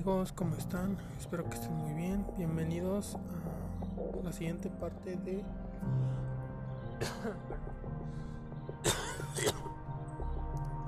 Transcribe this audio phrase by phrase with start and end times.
[0.00, 0.96] Amigos, ¿cómo están?
[1.18, 2.24] Espero que estén muy bien.
[2.38, 5.44] Bienvenidos a la siguiente parte de...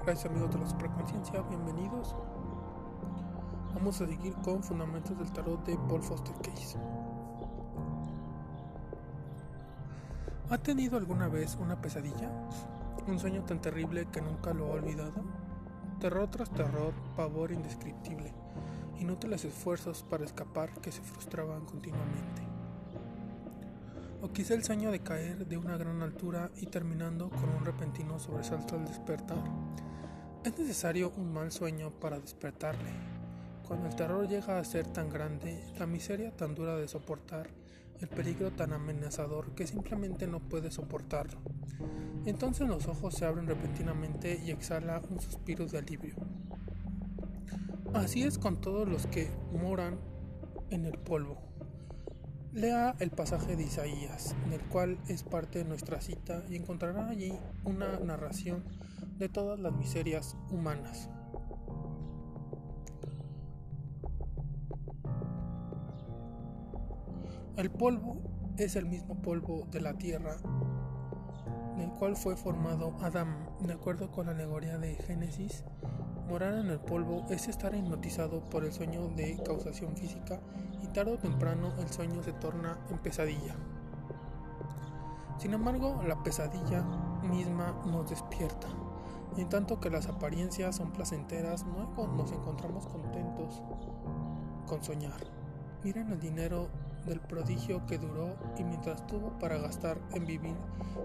[0.07, 2.17] Gracias amigos de la superconciencia, bienvenidos.
[3.75, 6.79] Vamos a seguir con Fundamentos del Tarot de Paul Foster Case.
[10.49, 12.31] ¿Ha tenido alguna vez una pesadilla?
[13.07, 15.23] ¿Un sueño tan terrible que nunca lo ha olvidado?
[16.01, 18.33] Terror tras terror, pavor indescriptible,
[19.03, 22.43] inútiles esfuerzos para escapar que se frustraban continuamente.
[24.23, 28.19] O quizá el sueño de caer de una gran altura y terminando con un repentino
[28.21, 29.43] sobresalto al despertar.
[30.45, 32.91] Es necesario un mal sueño para despertarle.
[33.67, 37.49] Cuando el terror llega a ser tan grande, la miseria tan dura de soportar,
[38.01, 41.41] el peligro tan amenazador que simplemente no puede soportarlo.
[42.25, 46.15] Entonces los ojos se abren repentinamente y exhala un suspiro de alivio.
[47.95, 49.99] Así es con todos los que moran
[50.71, 51.37] en el polvo.
[52.53, 57.33] Lea el pasaje de Isaías, del cual es parte de nuestra cita, y encontrará allí
[57.65, 58.65] una narración
[59.19, 61.11] de todas las miserias humanas.
[67.57, 68.23] El polvo
[68.57, 70.37] es el mismo polvo de la tierra
[71.77, 75.65] del cual fue formado Adán, de acuerdo con la alegoría de Génesis.
[76.29, 80.41] Morar en el polvo es estar hipnotizado por el sueño de causación física
[80.83, 83.55] y tarde o temprano el sueño se torna en pesadilla.
[85.39, 86.83] Sin embargo, la pesadilla
[87.23, 88.69] misma nos despierta.
[89.37, 93.63] En tanto que las apariencias son placenteras, luego nos encontramos contentos
[94.67, 95.21] con soñar.
[95.83, 96.69] Miren el dinero
[97.07, 100.55] del prodigio que duró y mientras tuvo para gastar en vivir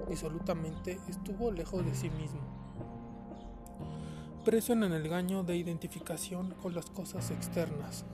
[0.07, 2.41] disolutamente, estuvo lejos de sí mismo,
[4.47, 8.05] preso en el engaño de identificación con las cosas externas.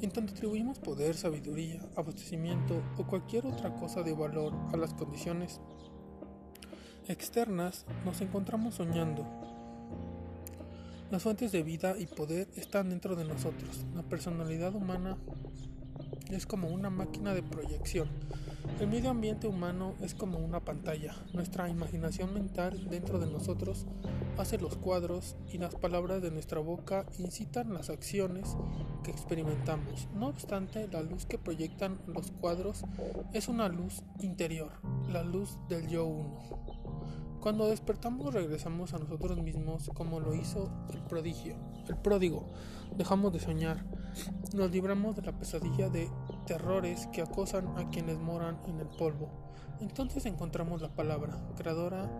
[0.00, 5.60] En tanto atribuimos poder, sabiduría, abastecimiento o cualquier otra cosa de valor a las condiciones
[7.06, 9.26] externas, nos encontramos soñando.
[11.10, 13.84] Las fuentes de vida y poder están dentro de nosotros.
[13.94, 15.18] La personalidad humana
[16.30, 18.08] es como una máquina de proyección.
[18.80, 21.14] El medio ambiente humano es como una pantalla.
[21.32, 23.86] Nuestra imaginación mental dentro de nosotros
[24.38, 28.56] hace los cuadros y las palabras de nuestra boca incitan las acciones
[29.04, 30.08] que experimentamos.
[30.14, 32.84] No obstante, la luz que proyectan los cuadros
[33.32, 34.72] es una luz interior,
[35.12, 36.40] la luz del yo uno.
[37.40, 41.56] Cuando despertamos regresamos a nosotros mismos como lo hizo el prodigio,
[41.88, 42.50] el pródigo.
[42.98, 43.82] Dejamos de soñar,
[44.54, 46.10] nos libramos de la pesadilla de
[46.46, 49.30] terrores que acosan a quienes moran en el polvo.
[49.80, 52.10] Entonces encontramos la palabra, creadora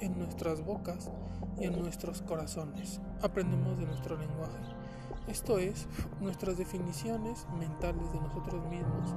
[0.00, 1.12] en nuestras bocas
[1.60, 3.00] y en nuestros corazones.
[3.22, 4.58] Aprendemos de nuestro lenguaje.
[5.28, 5.86] Esto es,
[6.20, 9.14] nuestras definiciones mentales de nosotros mismos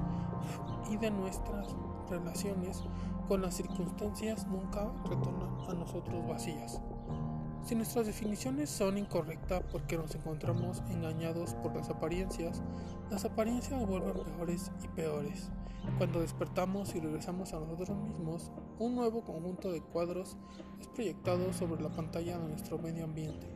[0.88, 1.74] y de nuestras
[2.10, 2.82] relaciones
[3.28, 6.80] con las circunstancias nunca retornan a nosotros vacías.
[7.64, 12.62] Si nuestras definiciones son incorrectas porque nos encontramos engañados por las apariencias,
[13.10, 15.50] las apariencias vuelven peores y peores.
[15.98, 20.36] Cuando despertamos y regresamos a nosotros mismos, un nuevo conjunto de cuadros
[20.80, 23.48] es proyectado sobre la pantalla de nuestro medio ambiente.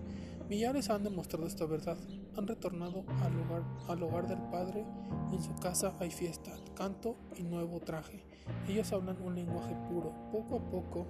[0.51, 1.97] Millares han demostrado esta verdad,
[2.37, 4.85] han retornado al hogar, al hogar del Padre,
[5.33, 8.25] en su casa hay fiesta, canto y nuevo traje.
[8.67, 11.07] Ellos hablan un lenguaje puro, poco a poco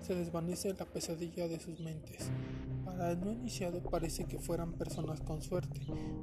[0.00, 2.28] se desvanece la pesadilla de sus mentes.
[2.84, 5.80] Para el no iniciado parece que fueran personas con suerte,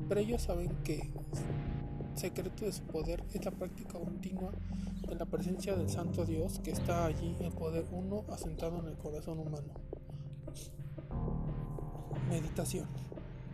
[0.09, 4.51] pero ellos saben que el secreto de su poder es la práctica continua
[5.07, 8.97] de la presencia del Santo Dios que está allí en poder uno asentado en el
[8.97, 9.98] corazón humano.
[12.29, 12.85] Meditación.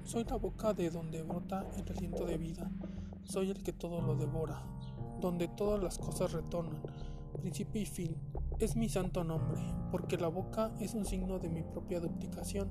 [0.03, 2.69] Soy la boca de donde brota el aliento de vida.
[3.23, 4.63] Soy el que todo lo devora,
[5.21, 6.81] donde todas las cosas retornan,
[7.41, 8.17] principio y fin.
[8.59, 9.61] Es mi santo nombre,
[9.91, 12.69] porque la boca es un signo de mi propia duplicación,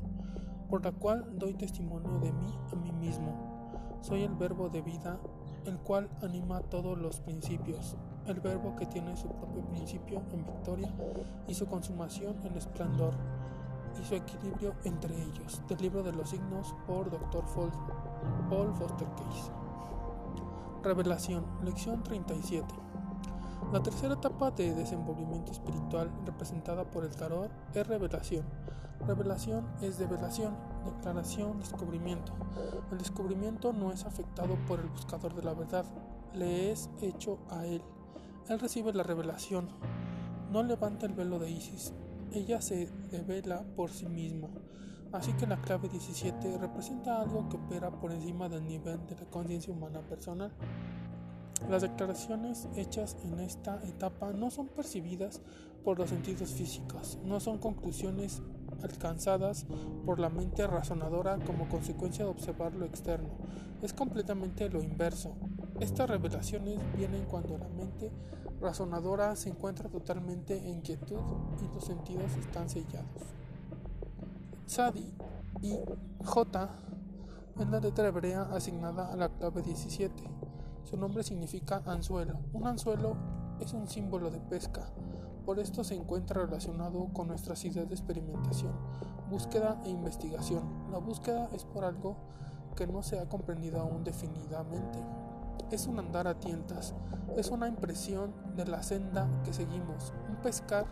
[0.69, 3.99] por la cual doy testimonio de mí a mí mismo.
[4.03, 5.19] Soy el verbo de vida,
[5.65, 7.97] el cual anima todos los principios,
[8.27, 10.95] el verbo que tiene su propio principio en victoria
[11.49, 13.15] y su consumación en esplendor
[14.01, 17.45] y su equilibrio entre ellos, del libro de los signos por Dr.
[18.51, 19.51] Paul Foster Case.
[20.83, 22.67] Revelación, lección 37.
[23.73, 28.45] La tercera etapa de desenvolvimiento espiritual representada por el tarot es revelación.
[29.07, 30.55] Revelación es develación,
[30.85, 32.33] declaración, descubrimiento.
[32.93, 35.85] El descubrimiento no es afectado por el buscador de la verdad,
[36.35, 37.83] le es hecho a él.
[38.49, 39.69] Él recibe la revelación.
[40.53, 41.93] No levanta el velo de Isis,
[42.35, 44.49] ella se devela por sí misma.
[45.13, 49.31] Así que la clave 17 representa algo que opera por encima del nivel de la
[49.31, 50.51] conciencia humana personal.
[51.71, 55.41] Las declaraciones hechas en esta etapa no son percibidas
[55.85, 58.43] por los sentidos físicos, no son conclusiones
[58.83, 59.67] alcanzadas
[60.05, 63.29] por la mente razonadora como consecuencia de observar lo externo,
[63.83, 65.35] es completamente lo inverso.
[65.81, 68.11] Estas revelaciones vienen cuando la mente
[68.65, 71.21] razonadora se encuentra totalmente en quietud
[71.61, 73.23] y los sentidos están sellados.
[74.67, 75.13] Sadi
[75.61, 75.77] y
[76.25, 76.71] J
[77.61, 80.25] es la letra hebrea asignada a la clave 17.
[80.85, 82.41] Su nombre significa anzuelo.
[82.53, 83.17] Un anzuelo
[83.61, 84.89] es un símbolo de pesca.
[85.45, 88.73] Por esto se encuentra relacionado con nuestras ideas de experimentación,
[89.31, 90.63] búsqueda e investigación.
[90.91, 92.17] La búsqueda es por algo
[92.75, 94.99] que no se ha comprendido aún definidamente.
[95.71, 96.95] Es un andar a tientas,
[97.37, 100.87] es una impresión de la senda que seguimos, un pescar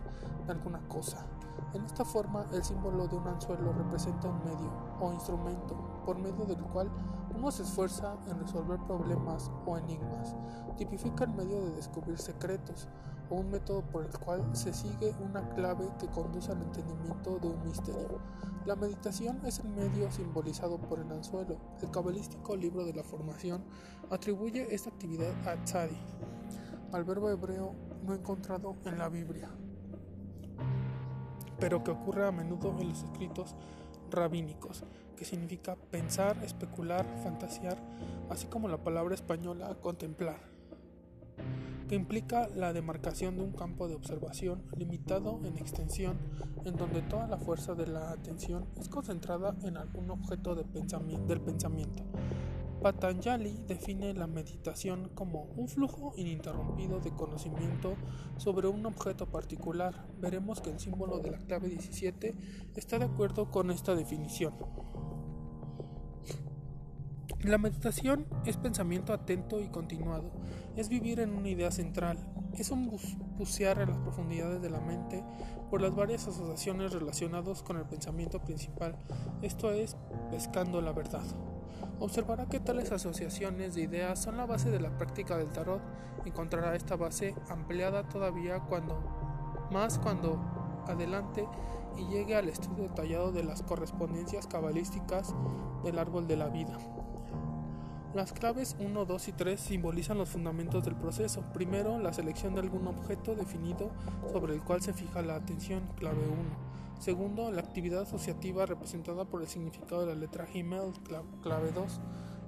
[0.47, 1.27] de alguna cosa.
[1.75, 6.45] En esta forma, el símbolo de un anzuelo representa un medio o instrumento por medio
[6.45, 6.91] del cual
[7.37, 10.35] uno se esfuerza en resolver problemas o enigmas.
[10.77, 12.89] Tipifica el medio de descubrir secretos,
[13.33, 17.63] un método por el cual se sigue una clave que conduce al entendimiento de un
[17.67, 18.21] misterio.
[18.67, 21.57] La meditación es el medio simbolizado por el anzuelo.
[21.81, 23.65] El cabalístico libro de la formación
[24.11, 25.97] atribuye esta actividad a tzadi,
[26.93, 27.75] al verbo hebreo
[28.05, 29.49] no encontrado en la Biblia,
[31.59, 33.57] pero que ocurre a menudo en los escritos
[34.11, 34.85] rabínicos,
[35.17, 37.79] que significa pensar, especular, fantasear,
[38.31, 40.52] así como la palabra española contemplar
[41.89, 46.19] que implica la demarcación de un campo de observación limitado en extensión
[46.65, 50.67] en donde toda la fuerza de la atención es concentrada en algún objeto del
[51.41, 52.05] pensamiento.
[52.83, 57.95] Patanjali define la meditación como un flujo ininterrumpido de conocimiento
[58.39, 60.07] sobre un objeto particular.
[60.21, 62.35] Veremos que el símbolo de la clave 17
[62.75, 64.55] está de acuerdo con esta definición.
[67.45, 70.31] La meditación es pensamiento atento y continuado,
[70.77, 72.19] es vivir en una idea central,
[72.55, 72.89] es un
[73.37, 75.25] bucear en las profundidades de la mente
[75.71, 78.97] por las varias asociaciones relacionadas con el pensamiento principal,
[79.43, 79.97] esto es,
[80.31, 81.25] pescando la verdad.
[81.99, 85.83] Observará que tales asociaciones de ideas son la base de la práctica del tarot,
[86.25, 89.01] encontrará esta base ampliada todavía cuando
[89.73, 90.39] más cuando
[90.87, 91.49] adelante
[91.97, 95.35] y llegue al estudio detallado de las correspondencias cabalísticas
[95.85, 96.79] del árbol de la vida.
[98.15, 101.43] Las claves 1, 2 y 3 simbolizan los fundamentos del proceso.
[101.55, 103.91] Primero, la selección de algún objeto definido
[104.31, 107.01] sobre el cual se fija la atención, clave 1.
[107.01, 110.93] Segundo, la actividad asociativa representada por el significado de la letra Gmail,
[111.43, 112.01] clave 2.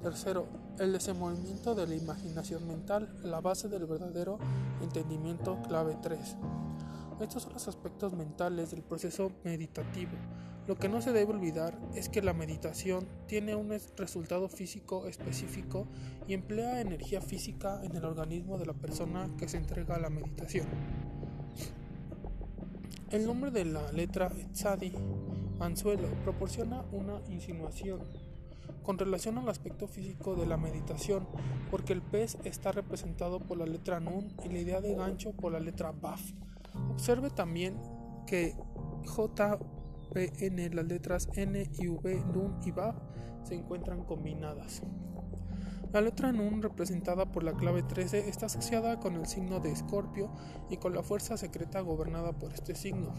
[0.02, 4.38] Tercero, el desenvolvimiento de la imaginación mental, la base del verdadero
[4.82, 6.36] entendimiento, clave 3.
[7.22, 10.12] Estos son los aspectos mentales del proceso meditativo.
[10.66, 15.86] Lo que no se debe olvidar es que la meditación tiene un resultado físico específico
[16.26, 20.08] y emplea energía física en el organismo de la persona que se entrega a la
[20.08, 20.66] meditación.
[23.10, 24.92] El nombre de la letra Tzadi,
[25.60, 28.00] anzuelo, proporciona una insinuación
[28.82, 31.26] con relación al aspecto físico de la meditación,
[31.70, 35.52] porque el pez está representado por la letra Nun y la idea de gancho por
[35.52, 36.22] la letra Baf.
[36.90, 37.76] Observe también
[38.26, 38.54] que
[39.06, 39.58] J
[40.14, 42.94] en las letras N y V, Nun y Bab
[43.42, 44.82] se encuentran combinadas.
[45.92, 50.30] La letra Nun, representada por la clave 13, está asociada con el signo de Escorpio
[50.68, 53.12] y con la fuerza secreta gobernada por este signo.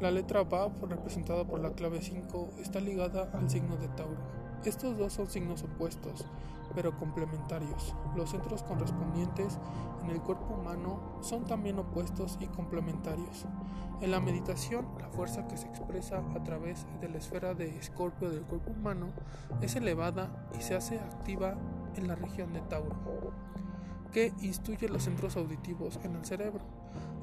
[0.00, 4.20] La letra Bab, representada por la clave 5, está ligada al signo de Tauro.
[4.64, 6.24] Estos dos son signos opuestos,
[6.76, 7.96] pero complementarios.
[8.14, 9.58] Los centros correspondientes
[10.04, 13.46] en el cuerpo humano son también opuestos y complementarios.
[14.02, 18.28] En la meditación, la fuerza que se expresa a través de la esfera de escorpio
[18.28, 19.08] del cuerpo humano
[19.62, 21.56] es elevada y se hace activa
[21.96, 23.32] en la región de Tauro,
[24.12, 26.60] que instruye los centros auditivos en el cerebro.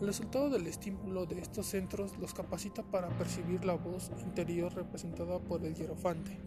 [0.02, 5.38] El resultado del estímulo de estos centros los capacita para percibir la voz interior representada
[5.38, 6.40] por el hierofante.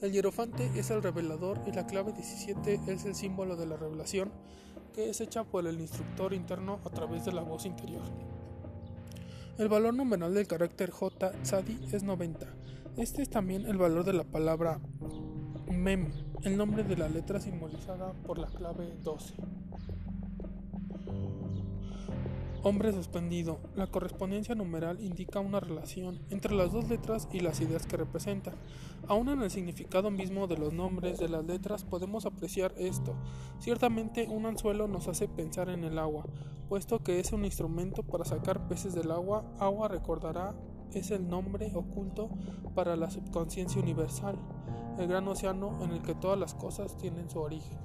[0.00, 4.30] El hierofante es el revelador y la clave 17 es el símbolo de la revelación
[4.94, 8.02] que es hecha por el instructor interno a través de la voz interior.
[9.58, 12.46] El valor numeral del carácter J Tzadi es 90.
[12.96, 14.80] Este es también el valor de la palabra
[15.68, 16.12] Mem,
[16.44, 19.34] el nombre de la letra simbolizada por la clave 12.
[22.64, 23.60] Hombre suspendido.
[23.76, 28.54] La correspondencia numeral indica una relación entre las dos letras y las ideas que representan.
[29.06, 33.14] Aún en el significado mismo de los nombres de las letras podemos apreciar esto.
[33.60, 36.26] Ciertamente un anzuelo nos hace pensar en el agua,
[36.68, 40.54] puesto que es un instrumento para sacar peces del agua, agua recordará
[40.92, 42.28] es el nombre oculto
[42.74, 44.36] para la subconsciencia universal,
[44.98, 47.78] el gran océano en el que todas las cosas tienen su origen.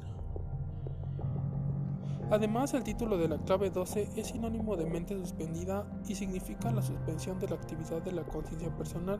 [2.31, 6.81] Además, el título de la clave 12 es sinónimo de mente suspendida y significa la
[6.81, 9.19] suspensión de la actividad de la conciencia personal.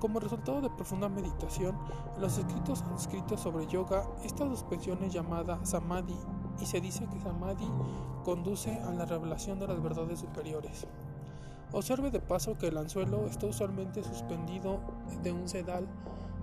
[0.00, 1.76] Como resultado de profunda meditación,
[2.16, 6.16] en los escritos escritos sobre yoga, esta suspensión es llamada samadhi
[6.60, 7.68] y se dice que samadhi
[8.24, 10.86] conduce a la revelación de las verdades superiores.
[11.70, 14.80] Observe de paso que el anzuelo está usualmente suspendido
[15.22, 15.86] de un sedal,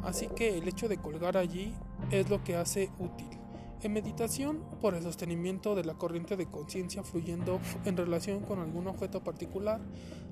[0.04, 1.74] así que el hecho de colgar allí
[2.12, 3.45] es lo que hace útil.
[3.86, 8.88] En meditación, por el sostenimiento de la corriente de conciencia fluyendo en relación con algún
[8.88, 9.80] objeto particular,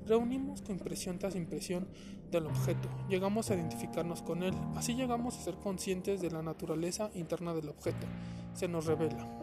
[0.08, 1.88] reunimos con impresión tras impresión
[2.32, 7.12] del objeto, llegamos a identificarnos con él, así llegamos a ser conscientes de la naturaleza
[7.14, 8.08] interna del objeto,
[8.56, 9.43] se nos revela.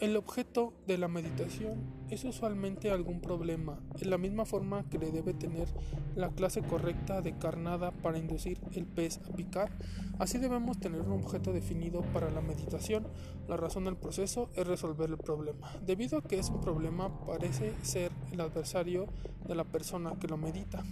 [0.00, 1.78] El objeto de la meditación
[2.08, 5.68] es usualmente algún problema, en la misma forma que le debe tener
[6.16, 9.70] la clase correcta de carnada para inducir el pez a picar,
[10.18, 13.08] así debemos tener un objeto definido para la meditación.
[13.46, 15.70] La razón del proceso es resolver el problema.
[15.84, 19.06] Debido a que es un problema, parece ser el adversario
[19.46, 20.82] de la persona que lo medita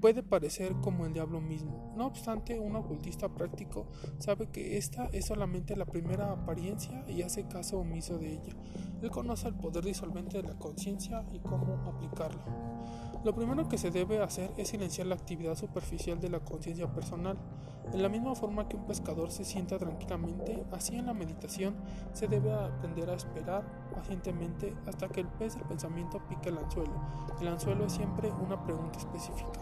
[0.00, 1.92] puede parecer como el diablo mismo.
[1.96, 3.86] No obstante, un ocultista práctico
[4.18, 8.54] sabe que esta es solamente la primera apariencia y hace caso omiso de ella.
[9.02, 12.42] Él conoce el poder disolvente de la conciencia y cómo aplicarlo.
[13.24, 17.36] Lo primero que se debe hacer es silenciar la actividad superficial de la conciencia personal.
[17.92, 21.74] En la misma forma que un pescador se sienta tranquilamente, así en la meditación
[22.12, 26.92] se debe aprender a esperar pacientemente hasta que el pez del pensamiento pique el anzuelo.
[27.40, 29.60] El anzuelo es siempre una pregunta específica.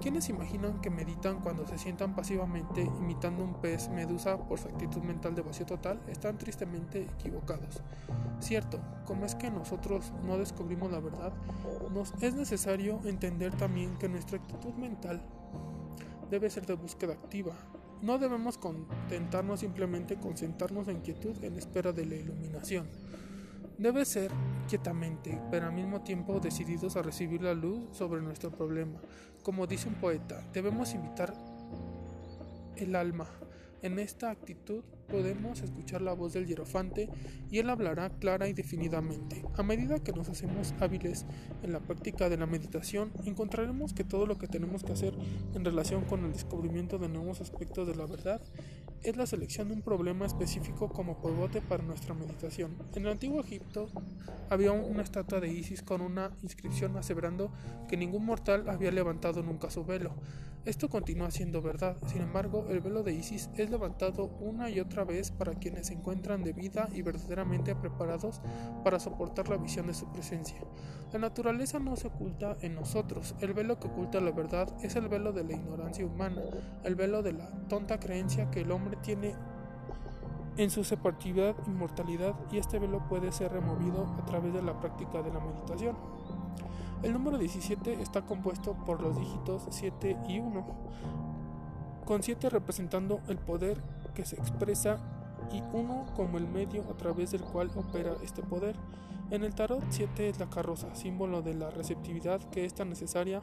[0.00, 5.02] ¿Quiénes imaginan que meditan cuando se sientan pasivamente imitando un pez medusa por su actitud
[5.02, 6.00] mental de vacío total?
[6.06, 7.82] Están tristemente equivocados.
[8.40, 11.32] Cierto, como es que nosotros no descubrimos la verdad,
[11.92, 15.22] nos es necesario entender también que nuestra actitud mental
[16.30, 17.54] debe ser de búsqueda activa.
[18.02, 22.86] No debemos contentarnos simplemente con sentarnos en quietud en espera de la iluminación.
[23.78, 24.30] Debe ser
[24.68, 29.00] quietamente, pero al mismo tiempo decididos a recibir la luz sobre nuestro problema.
[29.46, 31.32] Como dice un poeta, debemos invitar
[32.74, 33.28] el alma
[33.86, 37.08] en esta actitud podemos escuchar la voz del hierofante
[37.50, 39.44] y él hablará clara y definidamente.
[39.56, 41.24] A medida que nos hacemos hábiles
[41.62, 45.14] en la práctica de la meditación, encontraremos que todo lo que tenemos que hacer
[45.54, 48.40] en relación con el descubrimiento de nuevos aspectos de la verdad
[49.02, 52.76] es la selección de un problema específico como pivote para nuestra meditación.
[52.94, 53.88] En el antiguo Egipto
[54.50, 57.50] había una estatua de Isis con una inscripción aseverando
[57.88, 60.14] que ningún mortal había levantado nunca su velo.
[60.66, 65.04] Esto continúa siendo verdad, sin embargo, el velo de Isis es levantado una y otra
[65.04, 68.40] vez para quienes se encuentran de vida y verdaderamente preparados
[68.82, 70.58] para soportar la visión de su presencia.
[71.12, 75.06] La naturaleza no se oculta en nosotros, el velo que oculta la verdad es el
[75.06, 76.42] velo de la ignorancia humana,
[76.82, 79.36] el velo de la tonta creencia que el hombre tiene
[80.56, 84.80] en su separatividad y mortalidad y este velo puede ser removido a través de la
[84.80, 85.96] práctica de la meditación.
[87.02, 90.66] El número 17 está compuesto por los dígitos 7 y 1,
[92.04, 93.82] con 7 representando el poder
[94.14, 94.98] que se expresa
[95.52, 98.76] y 1 como el medio a través del cual opera este poder.
[99.30, 103.42] En el tarot 7 es la carroza, símbolo de la receptividad que es tan necesaria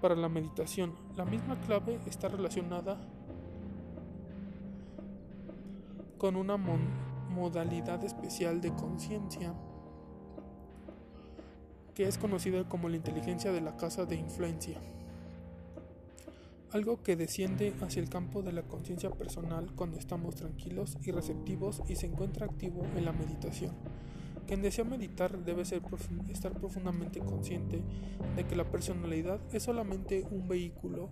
[0.00, 0.94] para la meditación.
[1.16, 3.00] La misma clave está relacionada
[6.18, 9.54] con una modalidad especial de conciencia
[11.94, 14.78] que es conocida como la inteligencia de la casa de influencia,
[16.72, 21.82] algo que desciende hacia el campo de la conciencia personal cuando estamos tranquilos y receptivos
[21.88, 23.72] y se encuentra activo en la meditación.
[24.46, 27.82] Quien desea meditar debe estar profundamente consciente
[28.36, 31.10] de que la personalidad es solamente un vehículo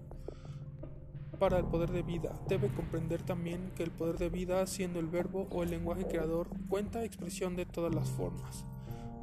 [1.38, 2.38] para el poder de vida.
[2.48, 6.48] Debe comprender también que el poder de vida, siendo el verbo o el lenguaje creador,
[6.68, 8.64] cuenta expresión de todas las formas.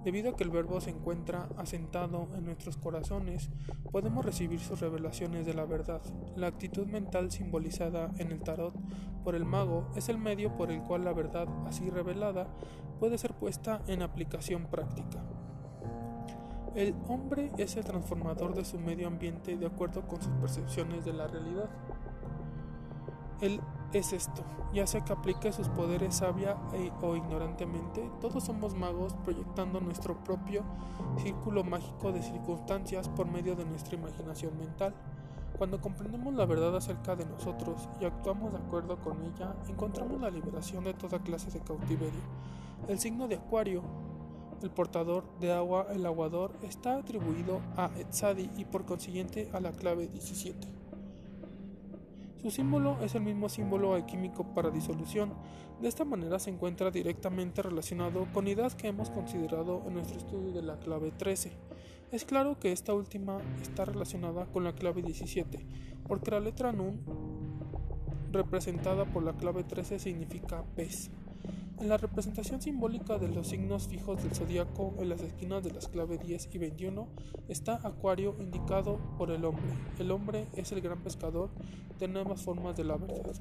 [0.07, 3.49] Debido a que el verbo se encuentra asentado en nuestros corazones,
[3.91, 6.01] podemos recibir sus revelaciones de la verdad.
[6.37, 8.73] La actitud mental simbolizada en el tarot
[9.25, 12.47] por el mago es el medio por el cual la verdad así revelada
[13.01, 15.21] puede ser puesta en aplicación práctica.
[16.73, 21.11] El hombre es el transformador de su medio ambiente de acuerdo con sus percepciones de
[21.11, 21.69] la realidad.
[23.41, 23.59] El
[23.93, 29.13] es esto, ya sea que aplique sus poderes sabia e, o ignorantemente, todos somos magos
[29.23, 30.63] proyectando nuestro propio
[31.21, 34.93] círculo mágico de circunstancias por medio de nuestra imaginación mental.
[35.57, 40.29] Cuando comprendemos la verdad acerca de nosotros y actuamos de acuerdo con ella, encontramos la
[40.29, 42.21] liberación de toda clase de cautiverio.
[42.87, 43.81] El signo de Acuario
[44.61, 49.71] el portador de agua, el aguador, está atribuido a Etzadi y por consiguiente a la
[49.71, 50.76] clave 17.
[52.41, 55.33] Su símbolo es el mismo símbolo alquímico para disolución.
[55.81, 60.51] De esta manera se encuentra directamente relacionado con ideas que hemos considerado en nuestro estudio
[60.51, 61.51] de la clave 13.
[62.11, 65.65] Es claro que esta última está relacionada con la clave 17,
[66.07, 67.01] porque la letra Nun,
[68.31, 71.09] representada por la clave 13, significa pez.
[71.79, 75.87] En la representación simbólica de los signos fijos del zodiaco en las esquinas de las
[75.87, 77.07] claves 10 y 21
[77.49, 79.67] está Acuario indicado por el hombre.
[79.99, 81.51] El hombre es el gran pescador
[81.99, 83.35] de nuevas formas de la verdad.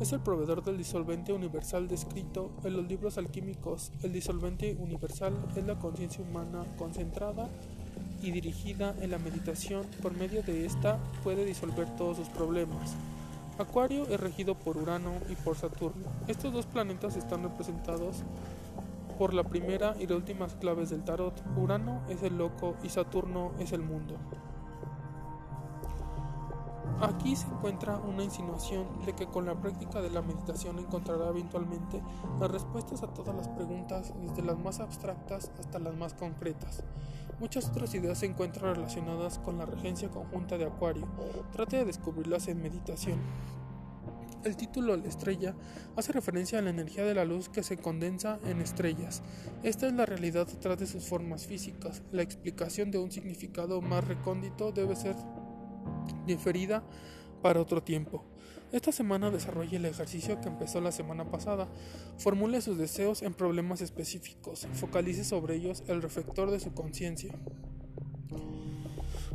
[0.00, 3.92] Es el proveedor del disolvente universal descrito en los libros alquímicos.
[4.02, 7.50] El disolvente universal es la conciencia humana concentrada
[8.22, 9.86] y dirigida en la meditación.
[10.00, 12.96] Por medio de esta puede disolver todos sus problemas.
[13.58, 16.06] Acuario es regido por Urano y por Saturno.
[16.26, 18.22] Estos dos planetas están representados
[19.18, 21.34] por la primera y la última claves del tarot.
[21.56, 24.16] Urano es el loco y Saturno es el mundo.
[27.02, 32.00] Aquí se encuentra una insinuación de que con la práctica de la meditación encontrará eventualmente
[32.40, 36.84] las respuestas a todas las preguntas, desde las más abstractas hasta las más concretas.
[37.42, 41.08] Muchas otras ideas se encuentran relacionadas con la regencia conjunta de Acuario.
[41.50, 43.18] Trate de descubrirlas en meditación.
[44.44, 45.56] El título La estrella
[45.96, 49.24] hace referencia a la energía de la luz que se condensa en estrellas.
[49.64, 52.04] Esta es la realidad detrás de sus formas físicas.
[52.12, 55.16] La explicación de un significado más recóndito debe ser
[56.24, 56.84] diferida
[57.42, 58.24] para otro tiempo.
[58.72, 61.68] Esta semana desarrolle el ejercicio que empezó la semana pasada.
[62.16, 64.66] Formule sus deseos en problemas específicos.
[64.72, 67.34] Focalice sobre ellos el reflector de su conciencia.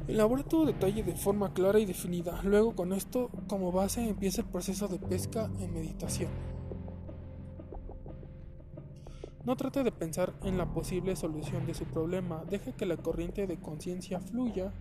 [0.08, 2.42] Elabora todo detalle de forma clara y definida.
[2.42, 6.32] Luego con esto como base empieza el proceso de pesca en meditación.
[9.46, 12.44] No trate de pensar en la posible solución de su problema.
[12.50, 14.74] Deje que la corriente de conciencia fluya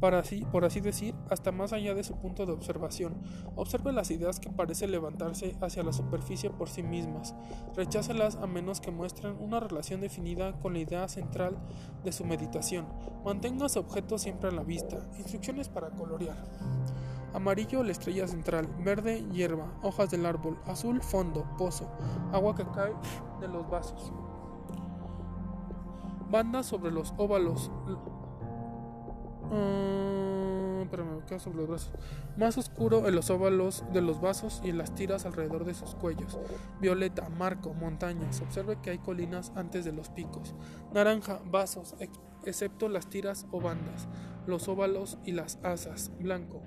[0.00, 3.14] para así, por así decir, hasta más allá de su punto de observación.
[3.56, 7.34] Observe las ideas que parecen levantarse hacia la superficie por sí mismas.
[7.76, 11.58] Rechácelas a menos que muestren una relación definida con la idea central
[12.04, 12.86] de su meditación.
[13.24, 15.08] Mantenga su objeto siempre a la vista.
[15.18, 16.36] Instrucciones para colorear.
[17.34, 21.90] Amarillo la estrella central, verde hierba, hojas del árbol, azul fondo, pozo,
[22.32, 22.94] agua que cae
[23.40, 24.12] de los vasos.
[26.30, 27.70] Bandas sobre los óvalos,
[31.54, 31.90] Brazos.
[32.36, 35.94] Más oscuro en los óvalos de los vasos y en las tiras alrededor de sus
[35.94, 36.38] cuellos.
[36.80, 38.40] Violeta, marco, montañas.
[38.40, 40.54] Observe que hay colinas antes de los picos.
[40.92, 41.94] Naranja, vasos,
[42.44, 44.08] excepto las tiras o bandas,
[44.46, 46.10] los óvalos y las asas.
[46.18, 46.62] Blanco.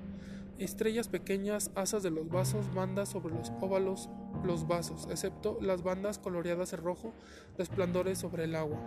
[0.59, 4.09] Estrellas pequeñas, asas de los vasos, bandas sobre los óvalos,
[4.43, 7.13] los vasos, excepto las bandas coloreadas en rojo,
[7.57, 8.79] resplandores sobre el agua.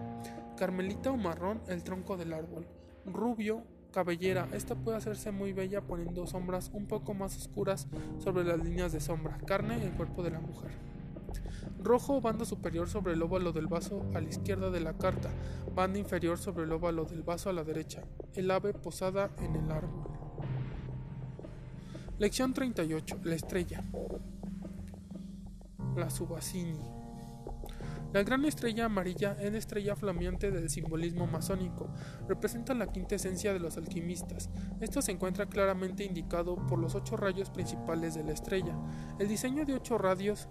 [0.57, 2.68] Carmelita o marrón, el tronco del árbol.
[3.07, 4.48] Rubio, cabellera.
[4.52, 7.87] Esta puede hacerse muy bella poniendo sombras un poco más oscuras
[8.18, 9.38] sobre las líneas de sombra.
[9.46, 10.72] Carne, el cuerpo de la mujer.
[11.80, 15.30] Rojo, banda superior sobre el óvalo del vaso a la izquierda de la carta,
[15.74, 18.02] banda inferior sobre el óvalo del vaso a la derecha.
[18.35, 20.09] El ave posada en el árbol.
[22.18, 23.20] Lección 38.
[23.22, 23.85] La estrella.
[25.96, 26.93] La Subasini.
[28.14, 31.92] La gran estrella amarilla es la estrella flameante del simbolismo masónico,
[32.29, 34.50] representa la quinta esencia de los alquimistas.
[34.81, 38.79] Esto se encuentra claramente indicado por los ocho rayos principales de la estrella.
[39.18, 40.48] El diseño de ocho radios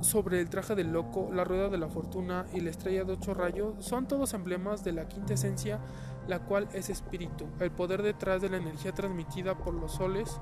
[0.00, 3.34] sobre el traje del loco, la rueda de la fortuna y la estrella de ocho
[3.34, 5.80] rayos son todos emblemas de la quinta esencia,
[6.26, 10.40] la cual es espíritu, el poder detrás de la energía transmitida por los soles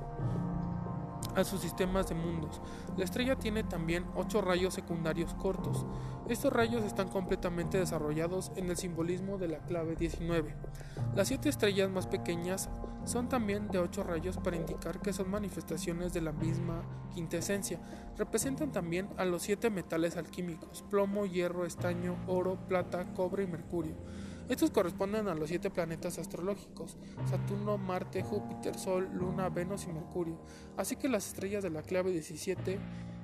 [1.34, 2.60] a sus sistemas de mundos.
[2.96, 5.86] La estrella tiene también ocho rayos secundarios cortos.
[6.28, 10.54] Estos rayos están completamente desarrollados en el simbolismo de la clave 19.
[11.14, 12.68] Las siete estrellas más pequeñas
[13.04, 16.82] son también de ocho rayos para indicar que son manifestaciones de la misma
[17.14, 17.80] quintesencia.
[18.18, 23.96] Representan también a los siete metales alquímicos, plomo, hierro, estaño, oro, plata, cobre y mercurio.
[24.48, 26.96] Estos corresponden a los siete planetas astrológicos,
[27.28, 30.38] Saturno, Marte, Júpiter, Sol, Luna, Venus y Mercurio,
[30.76, 32.78] así que las estrellas de la clave 17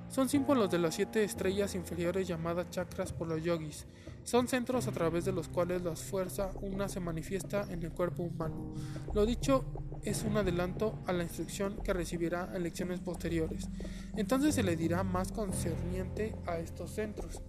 [0.08, 3.86] son símbolos de las siete estrellas inferiores llamadas chakras por los yogis.
[4.22, 8.22] Son centros a través de los cuales la fuerza una se manifiesta en el cuerpo
[8.22, 8.74] humano.
[9.12, 9.64] Lo dicho
[10.02, 13.68] es un adelanto a la instrucción que recibirá en lecciones posteriores.
[14.16, 17.42] Entonces se le dirá más concerniente a estos centros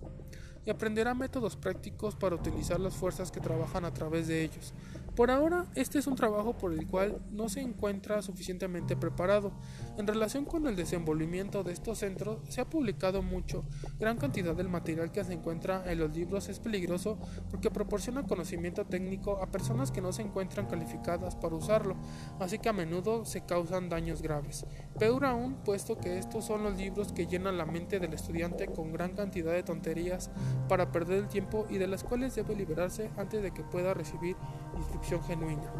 [0.65, 4.73] y aprenderá métodos prácticos para utilizar las fuerzas que trabajan a través de ellos.
[5.15, 9.53] Por ahora, este es un trabajo por el cual no se encuentra suficientemente preparado.
[9.97, 13.63] En relación con el desenvolvimiento de estos centros, se ha publicado mucho.
[13.97, 17.17] Gran cantidad del material que se encuentra en los libros es peligroso
[17.49, 21.95] porque proporciona conocimiento técnico a personas que no se encuentran calificadas para usarlo,
[22.41, 24.65] así que a menudo se causan daños graves.
[24.99, 28.91] Peor aún, puesto que estos son los libros que llenan la mente del estudiante con
[28.91, 30.29] gran cantidad de tonterías
[30.67, 34.35] para perder el tiempo y de las cuales debe liberarse antes de que pueda recibir
[34.75, 35.71] instrucción genuina.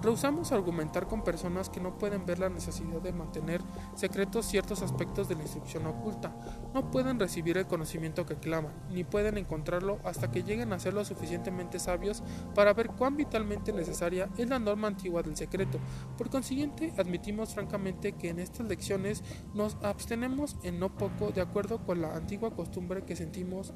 [0.00, 3.60] Rehusamos argumentar con personas que no pueden ver la necesidad de mantener
[3.96, 6.32] secretos ciertos aspectos de la instrucción oculta.
[6.72, 10.94] No pueden recibir el conocimiento que claman, ni pueden encontrarlo hasta que lleguen a ser
[10.94, 12.22] lo suficientemente sabios
[12.54, 15.78] para ver cuán vitalmente necesaria es la norma antigua del secreto.
[16.16, 21.84] Por consiguiente, admitimos francamente que en estas lecciones nos abstenemos en no poco de acuerdo
[21.84, 23.74] con la antigua costumbre que sentimos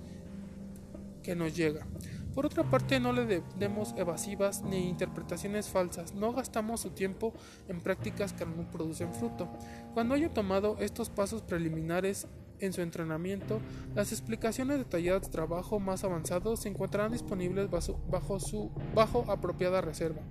[1.22, 1.86] que nos llega.
[2.34, 7.34] Por otra parte, no le demos evasivas ni interpretaciones falsas, no gastamos su tiempo
[7.68, 9.48] en prácticas que no producen fruto.
[9.92, 12.26] Cuando haya tomado estos pasos preliminares
[12.58, 13.60] en su entrenamiento,
[13.94, 20.22] las explicaciones detalladas de trabajo más avanzado se encontrarán disponibles bajo, su bajo apropiada reserva.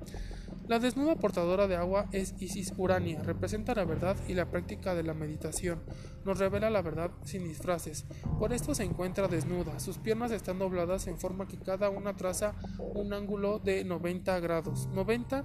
[0.71, 5.03] La desnuda portadora de agua es Isis Urania, representa la verdad y la práctica de
[5.03, 5.83] la meditación,
[6.23, 8.05] nos revela la verdad sin disfraces.
[8.39, 12.55] Por esto se encuentra desnuda, sus piernas están dobladas en forma que cada una traza
[12.79, 14.87] un ángulo de 90 grados.
[14.93, 15.43] 90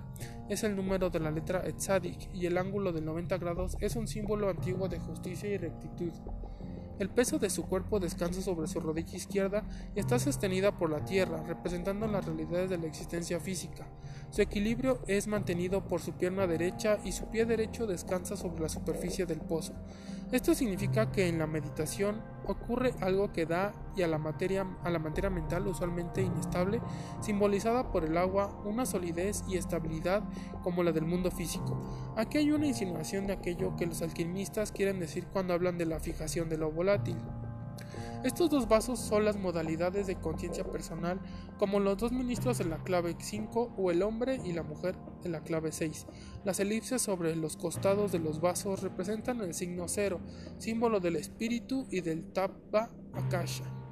[0.48, 4.06] es el número de la letra Etzadik y el ángulo de 90 grados es un
[4.06, 6.12] símbolo antiguo de justicia y rectitud.
[6.98, 11.04] El peso de su cuerpo descansa sobre su rodilla izquierda y está sostenida por la
[11.04, 13.86] tierra, representando las realidades de la existencia física.
[14.30, 18.68] Su equilibrio es mantenido por su pierna derecha y su pie derecho descansa sobre la
[18.68, 19.72] superficie del pozo.
[20.32, 24.90] Esto significa que en la meditación ocurre algo que da y a la materia, a
[24.90, 26.80] la materia mental usualmente inestable,
[27.20, 30.24] simbolizada por el agua, una solidez y estabilidad
[30.62, 31.80] como la del mundo físico.
[32.16, 36.00] Aquí hay una insinuación de aquello que los alquimistas quieren decir cuando hablan de la
[36.00, 37.16] fijación de lo volátil.
[38.24, 41.20] Estos dos vasos son las modalidades de conciencia personal,
[41.58, 45.32] como los dos ministros en la clave 5 o el hombre y la mujer en
[45.32, 46.06] la clave 6.
[46.44, 50.20] Las elipses sobre los costados de los vasos representan el signo 0,
[50.58, 53.85] símbolo del espíritu y del Tabba Akasha.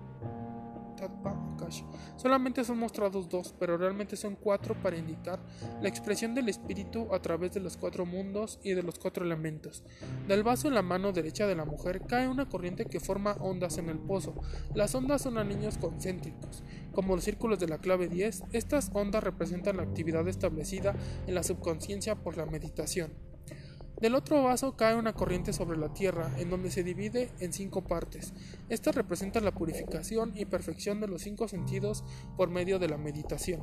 [2.17, 5.41] Solamente son mostrados dos, pero realmente son cuatro para indicar
[5.81, 9.83] la expresión del espíritu a través de los cuatro mundos y de los cuatro elementos.
[10.29, 13.79] Del vaso en la mano derecha de la mujer cae una corriente que forma ondas
[13.79, 14.35] en el pozo.
[14.75, 16.63] Las ondas son anillos concéntricos.
[16.93, 20.95] Como los círculos de la clave 10, estas ondas representan la actividad establecida
[21.27, 23.34] en la subconsciencia por la meditación.
[24.05, 27.85] Del otro vaso cae una corriente sobre la tierra, en donde se divide en cinco
[27.85, 28.35] partes.
[28.69, 32.05] Esta representa la purificación y perfección de los cinco sentidos
[32.37, 33.63] por medio de la meditación.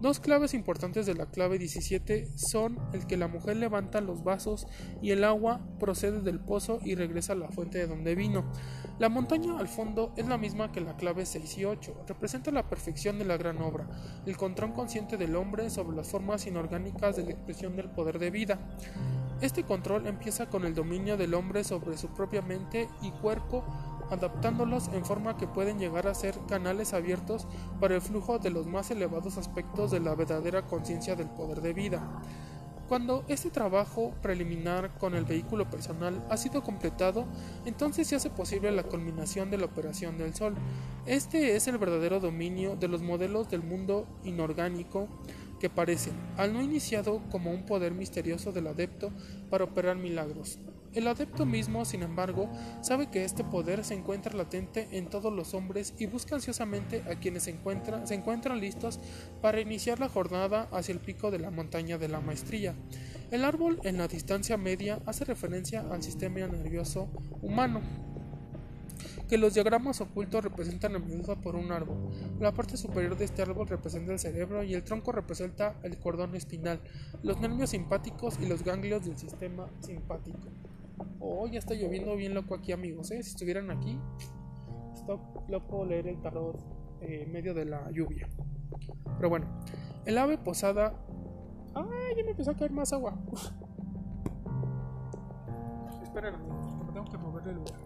[0.00, 4.66] Dos claves importantes de la clave 17 son el que la mujer levanta los vasos
[5.02, 8.50] y el agua procede del pozo y regresa a la fuente de donde vino.
[8.98, 12.68] La montaña al fondo es la misma que la clave 6 y 8, representa la
[12.68, 13.88] perfección de la gran obra,
[14.26, 18.30] el control consciente del hombre sobre las formas inorgánicas de la expresión del poder de
[18.32, 18.58] vida.
[19.40, 23.64] Este control empieza con el dominio del hombre sobre su propia mente y cuerpo,
[24.10, 27.46] adaptándolos en forma que pueden llegar a ser canales abiertos
[27.78, 31.74] para el flujo de los más elevados aspectos de la verdadera conciencia del poder de
[31.74, 32.22] vida.
[32.88, 37.26] Cuando este trabajo preliminar con el vehículo personal ha sido completado,
[37.64, 40.54] entonces se hace posible la culminación de la operación del Sol.
[41.04, 45.08] Este es el verdadero dominio de los modelos del mundo inorgánico
[45.58, 49.10] que parecen, al no iniciado, como un poder misterioso del adepto
[49.50, 50.58] para operar milagros.
[50.96, 52.48] El adepto mismo, sin embargo,
[52.80, 57.16] sabe que este poder se encuentra latente en todos los hombres y busca ansiosamente a
[57.16, 58.98] quienes se encuentran, listos
[59.42, 62.74] para iniciar la jornada hacia el pico de la montaña de la maestría.
[63.30, 67.10] El árbol en la distancia media hace referencia al sistema nervioso
[67.42, 67.82] humano
[69.28, 72.10] que los diagramas ocultos representan a menudo por un árbol.
[72.38, 76.36] La parte superior de este árbol representa el cerebro y el tronco representa el cordón
[76.36, 76.80] espinal,
[77.22, 80.48] los nervios simpáticos y los ganglios del sistema simpático.
[81.20, 83.10] Oh, ya está lloviendo bien loco aquí, amigos.
[83.10, 83.22] ¿eh?
[83.22, 83.98] Si estuvieran aquí,
[84.94, 86.58] está loco leer el tarot
[87.00, 88.28] en medio de la lluvia.
[89.16, 89.46] Pero bueno,
[90.04, 90.94] el ave posada.
[91.74, 92.14] ¡Ay!
[92.16, 93.18] Ya me empezó a caer más agua.
[96.02, 97.85] Esperen, amigos, porque tengo que mover el lugar.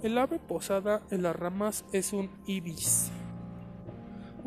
[0.00, 3.10] El ave posada en las ramas es un ibis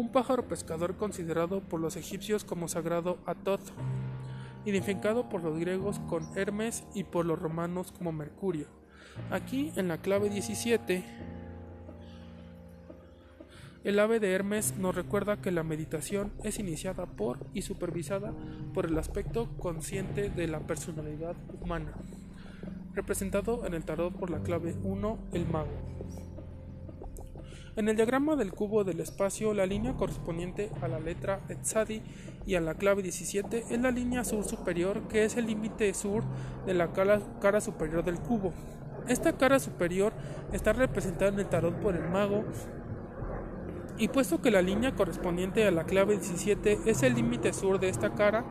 [0.01, 3.71] un pájaro pescador considerado por los egipcios como sagrado a Thoth,
[4.65, 8.65] identificado por los griegos con Hermes y por los romanos como Mercurio.
[9.29, 11.03] Aquí en la clave 17,
[13.83, 18.33] el ave de Hermes nos recuerda que la meditación es iniciada por y supervisada
[18.73, 21.93] por el aspecto consciente de la personalidad humana
[22.93, 25.69] representado en el tarot por la clave 1, el mago.
[27.77, 32.01] En el diagrama del cubo del espacio, la línea correspondiente a la letra Etzadi
[32.45, 36.23] y a la clave 17 es la línea sur superior, que es el límite sur
[36.65, 38.51] de la cara, superior del cubo.
[39.07, 40.11] Esta cara superior
[40.51, 42.43] está representada en el tarot por el mago,
[43.97, 47.87] y puesto que la línea correspondiente a la clave 17 es el límite sur de
[47.87, 48.43] esta cara,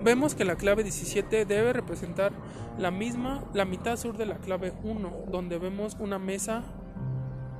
[0.00, 2.30] Vemos que la clave 17 debe representar
[2.78, 6.62] la misma, la mitad sur de la clave 1, donde vemos una mesa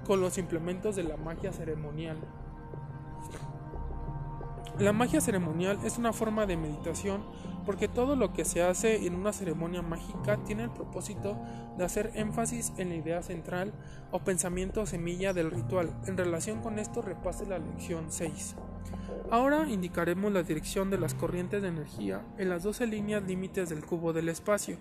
[0.08, 2.16] con los implementos de la magia ceremonial.
[4.78, 7.22] La magia ceremonial es una forma de meditación
[7.66, 11.36] porque todo lo que se hace en una ceremonia mágica tiene el propósito
[11.76, 13.74] de hacer énfasis en la idea central
[14.10, 15.94] o pensamiento semilla del ritual.
[16.06, 18.56] En relación con esto repase la lección 6.
[19.30, 23.84] Ahora indicaremos la dirección de las corrientes de energía en las 12 líneas límites del
[23.84, 24.78] cubo del espacio.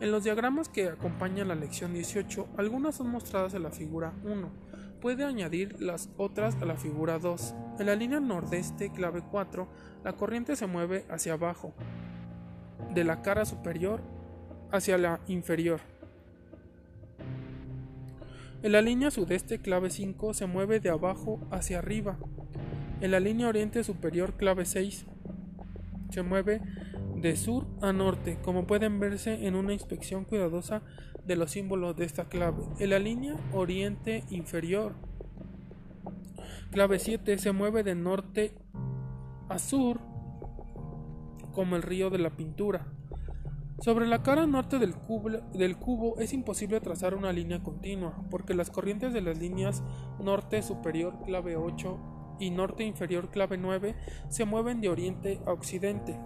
[0.00, 4.63] En los diagramas que acompañan la lección 18, algunas son mostradas en la figura 1.
[5.04, 7.54] Puede añadir las otras a la figura 2.
[7.78, 9.68] En la línea nordeste, clave 4,
[10.02, 11.74] la corriente se mueve hacia abajo,
[12.94, 14.00] de la cara superior
[14.72, 15.80] hacia la inferior.
[18.62, 22.16] En la línea sudeste, clave 5, se mueve de abajo hacia arriba,
[23.02, 25.04] en la línea oriente superior clave 6
[26.12, 26.62] se mueve
[27.14, 30.80] de sur a norte, como pueden verse en una inspección cuidadosa
[31.26, 32.62] de los símbolos de esta clave.
[32.78, 34.94] En la línea oriente inferior
[36.70, 38.54] clave 7 se mueve de norte
[39.48, 40.00] a sur
[41.52, 42.86] como el río de la pintura.
[43.80, 49.12] Sobre la cara norte del cubo, es imposible trazar una línea continua, porque las corrientes
[49.12, 49.82] de las líneas
[50.20, 53.94] norte superior clave 8 y norte inferior clave 9
[54.28, 56.18] se mueven de oriente a occidente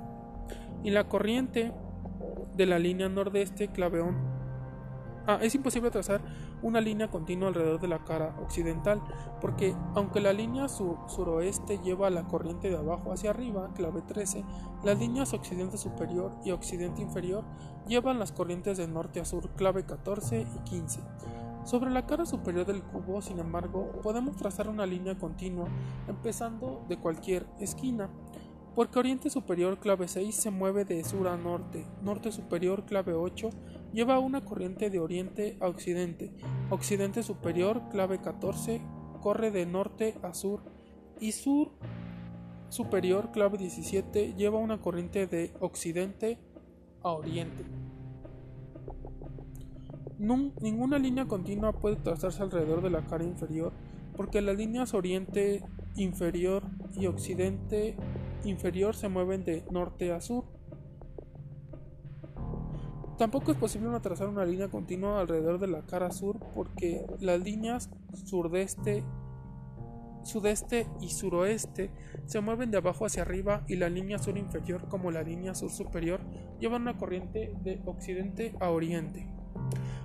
[0.83, 1.73] y la corriente
[2.57, 4.38] de la línea nordeste clave 1
[5.31, 6.23] Ah, es imposible trazar
[6.63, 9.03] una línea continua alrededor de la cara occidental,
[9.43, 14.43] porque aunque la línea sur suroeste lleva la corriente de abajo hacia arriba, clave 13,
[14.85, 17.45] las líneas occidente superior y occidente inferior
[17.87, 21.01] llevan las corrientes de norte a sur, clave 14 y 15.
[21.63, 25.69] Sobre la cara superior del cubo, sin embargo, podemos trazar una línea continua,
[26.09, 28.09] empezando de cualquier esquina,
[28.75, 33.51] porque oriente superior clave 6 se mueve de sur a norte, norte superior clave 8
[33.93, 36.33] lleva una corriente de oriente a occidente,
[36.71, 38.81] occidente superior clave 14
[39.21, 40.63] corre de norte a sur
[41.21, 41.73] y sur
[42.69, 46.39] superior clave 17 lleva una corriente de occidente
[47.03, 47.65] a oriente
[50.19, 53.73] ninguna línea continua puede trazarse alrededor de la cara inferior
[54.17, 55.63] porque las líneas oriente
[55.95, 57.97] inferior y occidente
[58.45, 60.58] inferior se mueven de norte a sur.
[63.19, 67.91] Tampoco es posible trazar una línea continua alrededor de la cara sur porque las líneas
[68.25, 69.03] sudeste,
[70.23, 71.91] sudeste y suroeste
[72.27, 75.71] se mueven de abajo hacia arriba y la línea sur inferior como la línea sur
[75.71, 76.21] superior
[76.61, 79.27] llevan una corriente de occidente a oriente.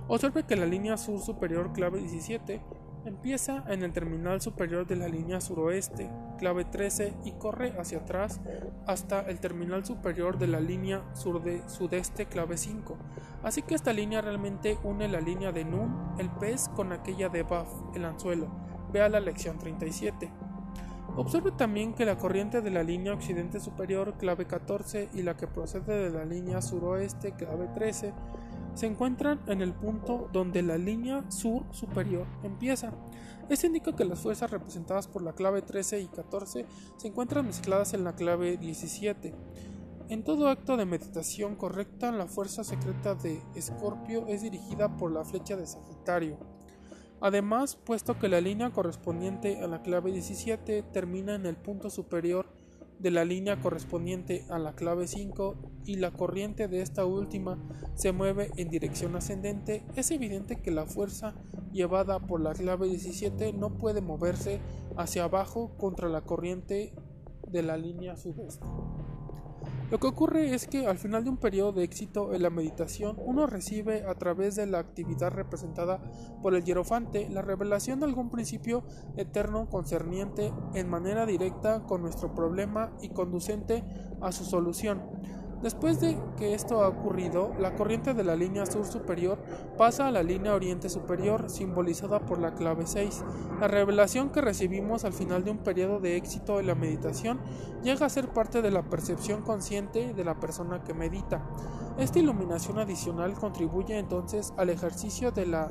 [0.08, 2.60] Observe que la línea sur superior clave 17
[3.04, 8.40] empieza en el terminal superior de la línea suroeste, clave 13, y corre hacia atrás
[8.86, 12.96] hasta el terminal superior de la línea sudeste, clave 5.
[13.42, 17.42] Así que esta línea realmente une la línea de Nun, el pez, con aquella de
[17.42, 18.48] Baf, el anzuelo.
[18.92, 20.30] Vea la lección 37.
[21.16, 25.46] Observe también que la corriente de la línea occidente superior, clave 14, y la que
[25.46, 28.12] procede de la línea suroeste, clave 13,
[28.74, 32.92] se encuentran en el punto donde la línea sur superior empieza.
[33.48, 37.94] Esto indica que las fuerzas representadas por la clave 13 y 14 se encuentran mezcladas
[37.94, 39.34] en la clave 17.
[40.08, 45.24] En todo acto de meditación correcta, la fuerza secreta de Escorpio es dirigida por la
[45.24, 46.38] flecha de Sagitario.
[47.20, 52.46] Además, puesto que la línea correspondiente a la clave 17 termina en el punto superior
[52.98, 57.58] de la línea correspondiente a la clave 5 y la corriente de esta última
[57.94, 61.34] se mueve en dirección ascendente, es evidente que la fuerza
[61.72, 64.60] llevada por la clave 17 no puede moverse
[64.96, 66.94] hacia abajo contra la corriente
[67.48, 68.64] de la línea sudeste.
[69.90, 73.16] Lo que ocurre es que al final de un periodo de éxito en la meditación,
[73.24, 76.00] uno recibe a través de la actividad representada
[76.42, 78.82] por el hierofante la revelación de algún principio
[79.16, 83.84] eterno concerniente en manera directa con nuestro problema y conducente
[84.20, 85.02] a su solución.
[85.64, 89.38] Después de que esto ha ocurrido, la corriente de la línea sur superior
[89.78, 93.24] pasa a la línea oriente superior, simbolizada por la clave 6.
[93.60, 97.40] La revelación que recibimos al final de un periodo de éxito en la meditación
[97.82, 101.42] llega a ser parte de la percepción consciente de la persona que medita.
[101.96, 105.70] Esta iluminación adicional contribuye entonces al ejercicio de la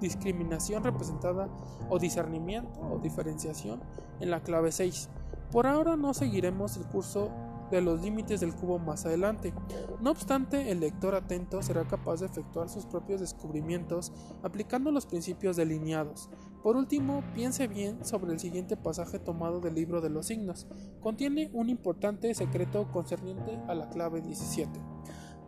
[0.00, 1.50] discriminación representada
[1.90, 3.82] o discernimiento o diferenciación
[4.20, 5.10] en la clave 6.
[5.52, 7.30] Por ahora no seguiremos el curso
[7.74, 9.52] de los límites del cubo más adelante.
[10.00, 15.56] No obstante, el lector atento será capaz de efectuar sus propios descubrimientos aplicando los principios
[15.56, 16.30] delineados.
[16.62, 20.66] Por último, piense bien sobre el siguiente pasaje tomado del libro de los signos.
[21.00, 24.70] Contiene un importante secreto concerniente a la clave 17.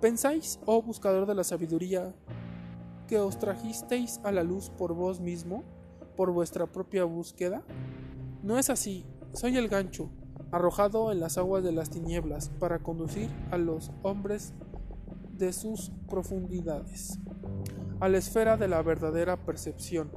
[0.01, 2.15] ¿Pensáis, oh buscador de la sabiduría,
[3.07, 5.65] que os trajisteis a la luz por vos mismo,
[6.17, 7.62] por vuestra propia búsqueda?
[8.43, 10.11] No es así, soy el gancho,
[10.53, 14.55] arrojado en las aguas de las tinieblas para conducir a los hombres
[15.33, 17.19] de sus profundidades,
[18.01, 20.11] a la esfera de la verdadera percepción.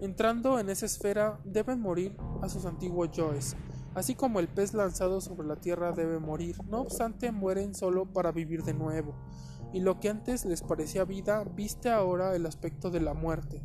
[0.00, 3.56] Entrando en esa esfera deben morir a sus antiguos yoes,
[3.94, 8.32] así como el pez lanzado sobre la tierra debe morir, no obstante mueren solo para
[8.32, 9.14] vivir de nuevo,
[9.72, 13.62] y lo que antes les parecía vida viste ahora el aspecto de la muerte.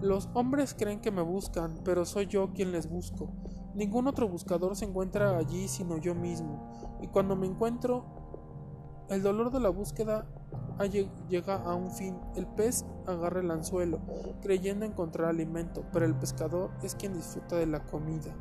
[0.00, 3.32] Los hombres creen que me buscan, pero soy yo quien les busco.
[3.78, 8.04] Ningún otro buscador se encuentra allí sino yo mismo, y cuando me encuentro,
[9.08, 10.26] el dolor de la búsqueda
[11.28, 12.18] llega a un fin.
[12.34, 14.00] El pez agarra el anzuelo,
[14.42, 18.34] creyendo encontrar alimento, pero el pescador es quien disfruta de la comida.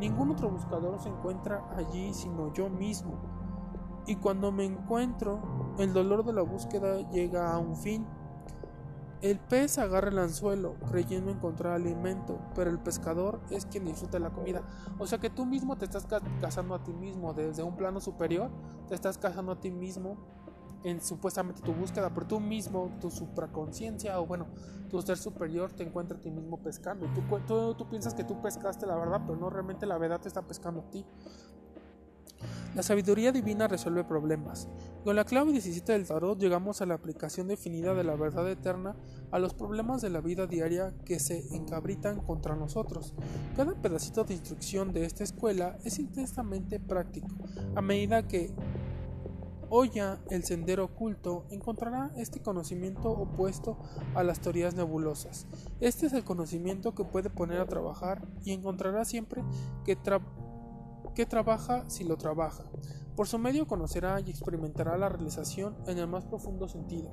[0.00, 3.12] Ningún otro buscador se encuentra allí sino yo mismo,
[4.08, 5.38] y cuando me encuentro,
[5.78, 8.04] el dolor de la búsqueda llega a un fin.
[9.22, 14.30] El pez agarra el anzuelo creyendo encontrar alimento, pero el pescador es quien disfruta la
[14.30, 14.62] comida.
[14.98, 16.06] O sea que tú mismo te estás
[16.40, 18.50] cazando a ti mismo desde un plano superior,
[18.88, 20.16] te estás cazando a ti mismo
[20.84, 24.46] en supuestamente tu búsqueda, pero tú mismo, tu supraconciencia o bueno,
[24.88, 27.06] tu ser superior te encuentra a ti mismo pescando.
[27.12, 30.28] Tú, tú, tú piensas que tú pescaste la verdad, pero no realmente la verdad te
[30.28, 31.04] está pescando a ti.
[32.74, 34.68] La sabiduría divina resuelve problemas.
[35.04, 38.94] Con la clave 17 del tarot llegamos a la aplicación definida de la verdad eterna
[39.32, 43.14] a los problemas de la vida diaria que se encabritan contra nosotros.
[43.56, 47.28] Cada pedacito de instrucción de esta escuela es intensamente práctico.
[47.74, 48.54] A medida que
[49.70, 53.78] oya el sendero oculto, encontrará este conocimiento opuesto
[54.14, 55.46] a las teorías nebulosas.
[55.80, 59.42] Este es el conocimiento que puede poner a trabajar y encontrará siempre
[59.84, 59.96] que
[61.14, 62.64] que trabaja si lo trabaja.
[63.16, 67.12] Por su medio conocerá y experimentará la realización en el más profundo sentido.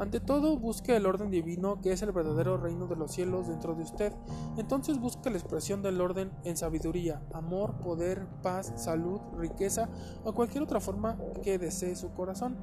[0.00, 3.74] Ante todo, busque el orden divino que es el verdadero reino de los cielos dentro
[3.74, 4.14] de usted.
[4.56, 9.90] Entonces busque la expresión del orden en sabiduría, amor, poder, paz, salud, riqueza
[10.24, 12.56] o cualquier otra forma que desee su corazón.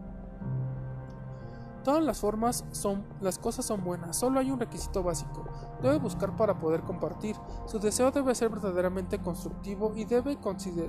[1.88, 5.46] Todas las formas son, las cosas son buenas, solo hay un requisito básico.
[5.82, 7.38] Debe buscar para poder compartir.
[7.66, 10.38] Su deseo debe ser verdaderamente constructivo y debe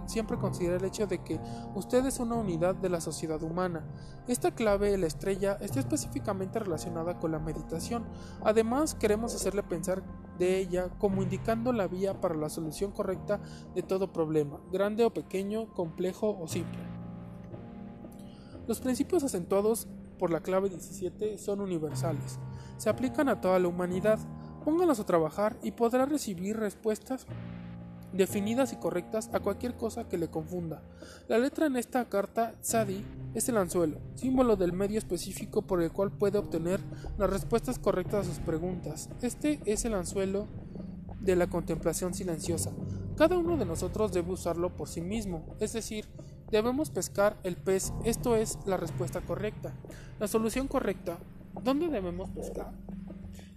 [0.07, 1.41] siempre considerar el hecho de que
[1.77, 3.87] usted es una unidad de la sociedad humana.
[4.27, 8.05] Esta clave, la estrella, está específicamente relacionada con la meditación.
[8.43, 10.03] Además, queremos hacerle pensar
[10.37, 13.39] de ella como indicando la vía para la solución correcta
[13.73, 16.81] de todo problema, grande o pequeño, complejo o simple.
[18.67, 22.39] Los principios acentuados por la clave 17 son universales.
[22.77, 24.19] Se aplican a toda la humanidad.
[24.65, 27.27] Póngalos a trabajar y podrá recibir respuestas
[28.13, 30.83] definidas y correctas a cualquier cosa que le confunda.
[31.29, 33.05] La letra en esta carta, Sadi,
[33.35, 36.81] es el anzuelo, símbolo del medio específico por el cual puede obtener
[37.19, 39.11] las respuestas correctas a sus preguntas.
[39.23, 40.47] Este es el anzuelo
[41.21, 42.73] de la contemplación silenciosa.
[43.17, 46.07] Cada uno de nosotros debe usarlo por sí mismo, es decir,
[46.51, 49.75] Debemos pescar el pez, esto es la respuesta correcta.
[50.19, 51.19] La solución correcta,
[51.63, 52.73] ¿dónde debemos pescar?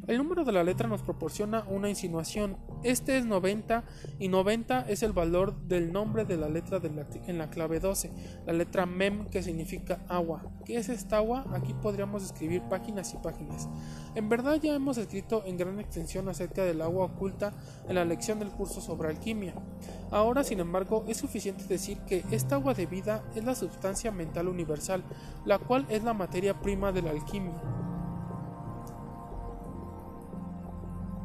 [0.07, 2.57] El número de la letra nos proporciona una insinuación.
[2.83, 3.83] Este es 90
[4.17, 6.81] y 90 es el valor del nombre de la letra
[7.27, 8.11] en la clave 12,
[8.47, 10.43] la letra mem que significa agua.
[10.65, 11.45] ¿Qué es esta agua?
[11.53, 13.69] Aquí podríamos escribir páginas y páginas.
[14.15, 17.53] En verdad ya hemos escrito en gran extensión acerca del agua oculta
[17.87, 19.53] en la lección del curso sobre alquimia.
[20.09, 24.47] Ahora, sin embargo, es suficiente decir que esta agua de vida es la sustancia mental
[24.47, 25.03] universal,
[25.45, 27.80] la cual es la materia prima de la alquimia.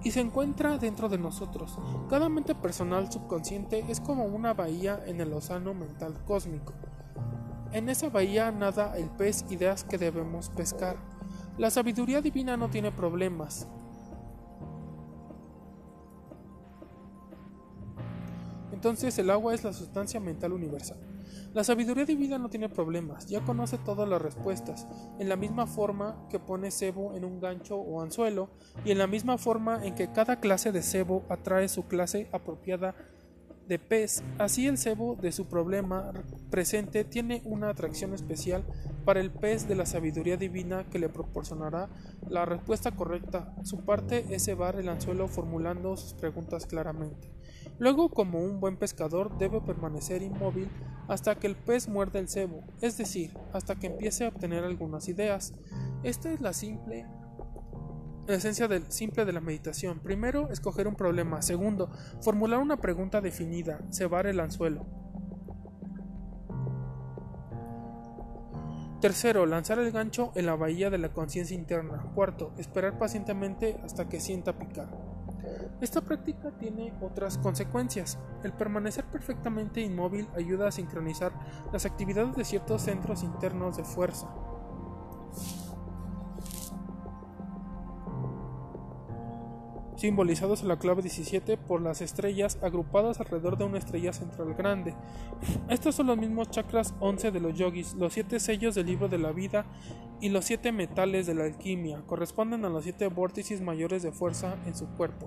[0.06, 1.76] Y se encuentra dentro de nosotros.
[2.08, 6.74] Cada mente personal subconsciente es como una bahía en el océano mental cósmico.
[7.72, 10.96] En esa bahía nada el pez ideas que debemos pescar.
[11.58, 13.66] La sabiduría divina no tiene problemas.
[18.70, 21.15] Entonces el agua es la sustancia mental universal.
[21.56, 24.86] La sabiduría divina no tiene problemas, ya conoce todas las respuestas,
[25.18, 28.50] en la misma forma que pone cebo en un gancho o anzuelo,
[28.84, 32.94] y en la misma forma en que cada clase de cebo atrae su clase apropiada
[33.66, 36.12] de pez, así el cebo de su problema
[36.50, 38.62] presente tiene una atracción especial
[39.06, 41.88] para el pez de la sabiduría divina que le proporcionará
[42.28, 43.54] la respuesta correcta.
[43.62, 47.35] Su parte es cebar el anzuelo formulando sus preguntas claramente.
[47.78, 50.68] Luego, como un buen pescador, debe permanecer inmóvil
[51.08, 55.08] hasta que el pez muerde el cebo, es decir, hasta que empiece a obtener algunas
[55.08, 55.52] ideas.
[56.02, 57.06] Esta es la simple
[58.28, 60.00] esencia del, simple de la meditación.
[60.00, 61.42] Primero, escoger un problema.
[61.42, 64.84] Segundo, formular una pregunta definida, cebar el anzuelo.
[69.00, 72.10] Tercero, lanzar el gancho en la bahía de la conciencia interna.
[72.14, 75.15] Cuarto, esperar pacientemente hasta que sienta picar.
[75.80, 78.18] Esta práctica tiene otras consecuencias.
[78.42, 81.32] El permanecer perfectamente inmóvil ayuda a sincronizar
[81.72, 84.28] las actividades de ciertos centros internos de fuerza.
[90.06, 94.94] Simbolizados en la clave 17 por las estrellas agrupadas alrededor de una estrella central grande.
[95.68, 99.18] Estos son los mismos chakras 11 de los yogis, los siete sellos del libro de
[99.18, 99.66] la vida
[100.20, 104.56] y los siete metales de la alquimia, corresponden a los siete vórtices mayores de fuerza
[104.64, 105.26] en su cuerpo.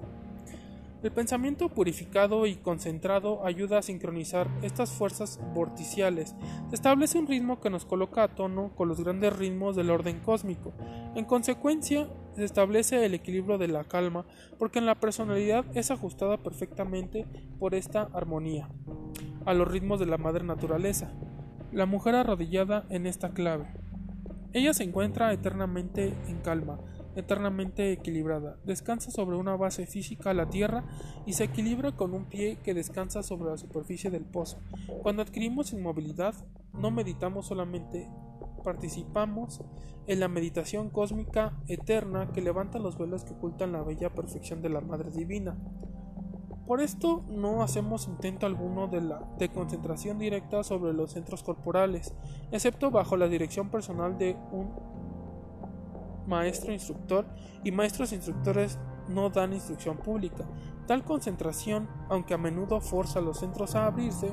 [1.01, 6.36] El pensamiento purificado y concentrado ayuda a sincronizar estas fuerzas vorticiales.
[6.73, 10.73] establece un ritmo que nos coloca a tono con los grandes ritmos del orden cósmico.
[11.15, 12.09] En consecuencia,
[12.40, 14.26] se establece el equilibrio de la calma,
[14.58, 17.26] porque en la personalidad es ajustada perfectamente
[17.60, 18.68] por esta armonía
[19.46, 21.12] a los ritmos de la madre naturaleza.
[21.72, 23.68] La mujer arrodillada en esta clave.
[24.54, 26.80] Ella se encuentra eternamente en calma,
[27.20, 28.57] eternamente equilibrada.
[28.65, 30.86] Descansa sobre una base física, la tierra,
[31.26, 34.59] y se equilibra con un pie que descansa sobre la superficie del pozo.
[35.01, 36.34] Cuando adquirimos inmovilidad,
[36.74, 38.09] no meditamos solamente,
[38.63, 39.61] participamos
[40.07, 44.70] en la meditación cósmica eterna que levanta los velos que ocultan la bella perfección de
[44.70, 45.57] la Madre Divina.
[46.65, 52.13] Por esto no hacemos intento alguno de, la, de concentración directa sobre los centros corporales,
[52.51, 54.99] excepto bajo la dirección personal de un
[56.30, 57.25] maestro instructor
[57.63, 60.45] y maestros instructores no dan instrucción pública.
[60.88, 64.32] Tal concentración, aunque a menudo forza a los centros a abrirse,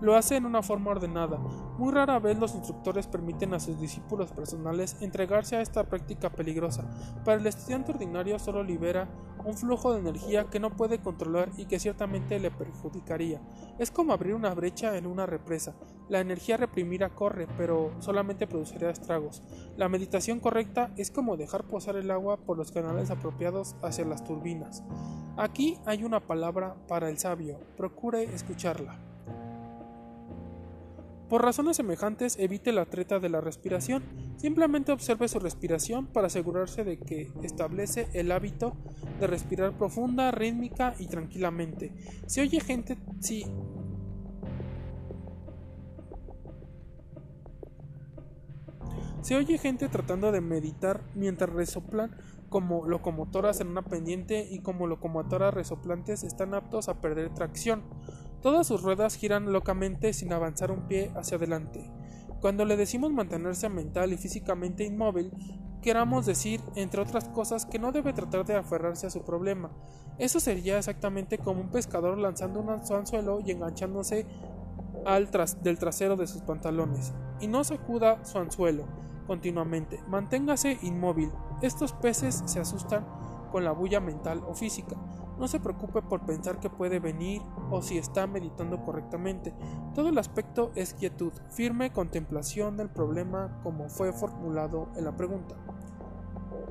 [0.00, 1.38] lo hace en una forma ordenada.
[1.78, 6.88] Muy rara vez los instructores permiten a sus discípulos personales entregarse a esta práctica peligrosa.
[7.24, 9.08] Para el estudiante ordinario solo libera
[9.44, 13.40] un flujo de energía que no puede controlar y que ciertamente le perjudicaría.
[13.78, 15.74] Es como abrir una brecha en una represa.
[16.08, 19.42] La energía reprimida corre, pero solamente produciría estragos.
[19.76, 24.24] La meditación correcta es como dejar posar el agua por los canales apropiados hacia las
[24.24, 24.82] turbinas.
[25.36, 27.58] Aquí hay una palabra para el sabio.
[27.76, 29.07] Procure escucharla.
[31.28, 34.02] Por razones semejantes, evite la treta de la respiración.
[34.36, 38.74] Simplemente observe su respiración para asegurarse de que establece el hábito
[39.20, 41.92] de respirar profunda, rítmica y tranquilamente.
[42.26, 43.44] Si oye gente, si
[49.20, 52.16] Se oye gente tratando de meditar mientras resoplan
[52.48, 57.82] como locomotoras en una pendiente y como locomotoras resoplantes están aptos a perder tracción.
[58.42, 61.90] Todas sus ruedas giran locamente sin avanzar un pie hacia adelante.
[62.40, 65.32] Cuando le decimos mantenerse mental y físicamente inmóvil,
[65.82, 69.70] queramos decir, entre otras cosas, que no debe tratar de aferrarse a su problema.
[70.18, 74.26] Eso sería exactamente como un pescador lanzando un anzuelo y enganchándose
[75.04, 77.12] al tras del trasero de sus pantalones.
[77.40, 78.84] Y no sacuda su anzuelo
[79.26, 80.00] continuamente.
[80.08, 81.30] Manténgase inmóvil.
[81.62, 83.06] Estos peces se asustan
[83.50, 84.96] con la bulla mental o física.
[85.38, 89.54] No se preocupe por pensar que puede venir o si está meditando correctamente.
[89.94, 95.54] Todo el aspecto es quietud, firme contemplación del problema como fue formulado en la pregunta.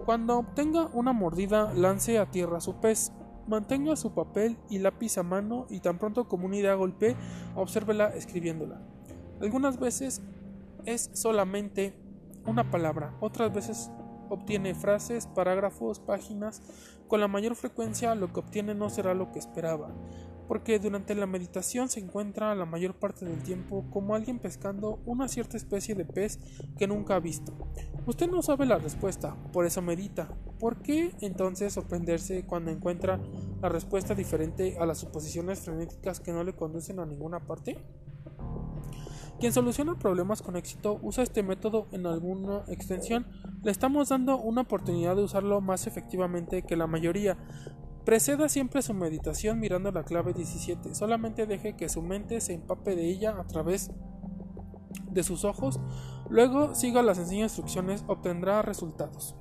[0.05, 3.11] Cuando obtenga una mordida, lance a tierra su pez.
[3.47, 7.15] Mantenga su papel y lápiz a mano y tan pronto como una idea golpee,
[7.55, 8.81] obsérvela escribiéndola.
[9.41, 10.21] Algunas veces
[10.83, 11.93] es solamente
[12.45, 13.89] una palabra, otras veces
[14.29, 16.61] obtiene frases, parágrafos, páginas.
[17.07, 19.93] Con la mayor frecuencia lo que obtiene no será lo que esperaba,
[20.47, 25.27] porque durante la meditación se encuentra la mayor parte del tiempo como alguien pescando una
[25.27, 26.39] cierta especie de pez
[26.77, 27.53] que nunca ha visto.
[28.05, 30.27] Usted no sabe la respuesta, por eso medita.
[30.59, 33.19] ¿Por qué entonces sorprenderse cuando encuentra
[33.61, 37.77] la respuesta diferente a las suposiciones frenéticas que no le conducen a ninguna parte?
[39.39, 43.27] Quien soluciona problemas con éxito usa este método en alguna extensión.
[43.61, 47.37] Le estamos dando una oportunidad de usarlo más efectivamente que la mayoría.
[48.03, 50.95] Preceda siempre su meditación mirando la clave 17.
[50.95, 53.91] Solamente deje que su mente se empape de ella a través
[55.11, 55.79] de sus ojos.
[56.29, 59.35] Luego siga las sencillas instrucciones, obtendrá resultados.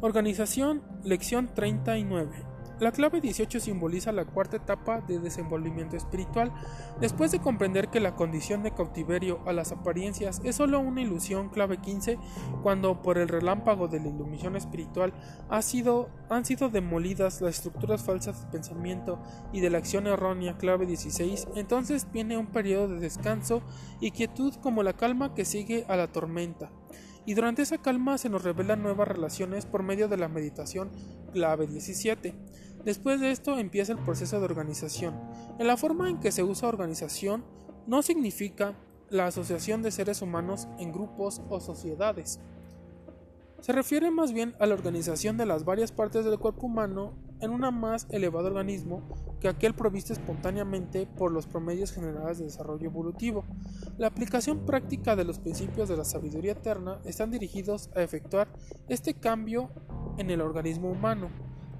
[0.00, 2.57] Organización, lección 39.
[2.80, 6.52] La clave 18 simboliza la cuarta etapa de desenvolvimiento espiritual.
[7.00, 11.48] Después de comprender que la condición de cautiverio a las apariencias es solo una ilusión,
[11.48, 12.18] clave 15,
[12.62, 15.12] cuando por el relámpago de la iluminación espiritual
[15.48, 19.20] ha sido, han sido demolidas las estructuras falsas del pensamiento
[19.52, 23.62] y de la acción errónea, clave 16, entonces viene un periodo de descanso
[24.00, 26.70] y quietud como la calma que sigue a la tormenta
[27.28, 30.90] y durante esa calma se nos revelan nuevas relaciones por medio de la meditación
[31.34, 32.34] clave 17.
[32.88, 35.14] Después de esto empieza el proceso de organización.
[35.58, 37.44] En la forma en que se usa organización
[37.86, 38.78] no significa
[39.10, 42.40] la asociación de seres humanos en grupos o sociedades.
[43.60, 47.12] Se refiere más bien a la organización de las varias partes del cuerpo humano
[47.42, 49.02] en un más elevado organismo
[49.38, 53.44] que aquel provisto espontáneamente por los promedios generales de desarrollo evolutivo.
[53.98, 58.48] La aplicación práctica de los principios de la sabiduría eterna están dirigidos a efectuar
[58.88, 59.68] este cambio
[60.16, 61.28] en el organismo humano.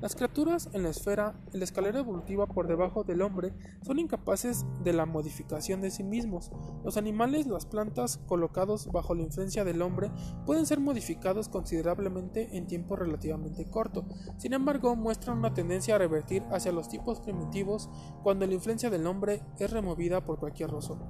[0.01, 4.65] Las criaturas en la esfera, en la escalera evolutiva por debajo del hombre, son incapaces
[4.85, 6.53] de la modificación de sí mismos.
[6.85, 10.13] Los animales, las plantas colocados bajo la influencia del hombre
[10.47, 14.07] pueden ser modificados considerablemente en tiempo relativamente corto.
[14.37, 17.91] Sin embargo, muestran una tendencia a revertir hacia los tipos primitivos
[18.23, 21.01] cuando la influencia del hombre es removida por cualquier razón.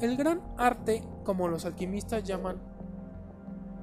[0.00, 2.62] El gran arte, como los alquimistas llaman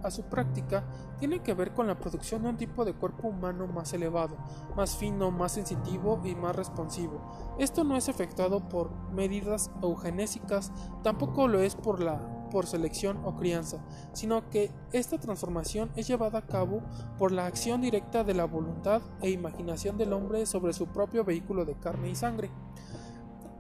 [0.04, 0.84] a su práctica
[1.18, 4.38] tiene que ver con la producción de un tipo de cuerpo humano más elevado,
[4.76, 7.22] más fino, más sensitivo y más responsivo.
[7.60, 10.72] Esto no es efectuado por medidas eugenésicas,
[11.04, 13.84] tampoco lo es por la por selección o crianza,
[14.14, 16.84] sino que esta transformación es llevada a cabo
[17.18, 21.66] por la acción directa de la voluntad e imaginación del hombre sobre su propio vehículo
[21.66, 22.52] de carne y sangre.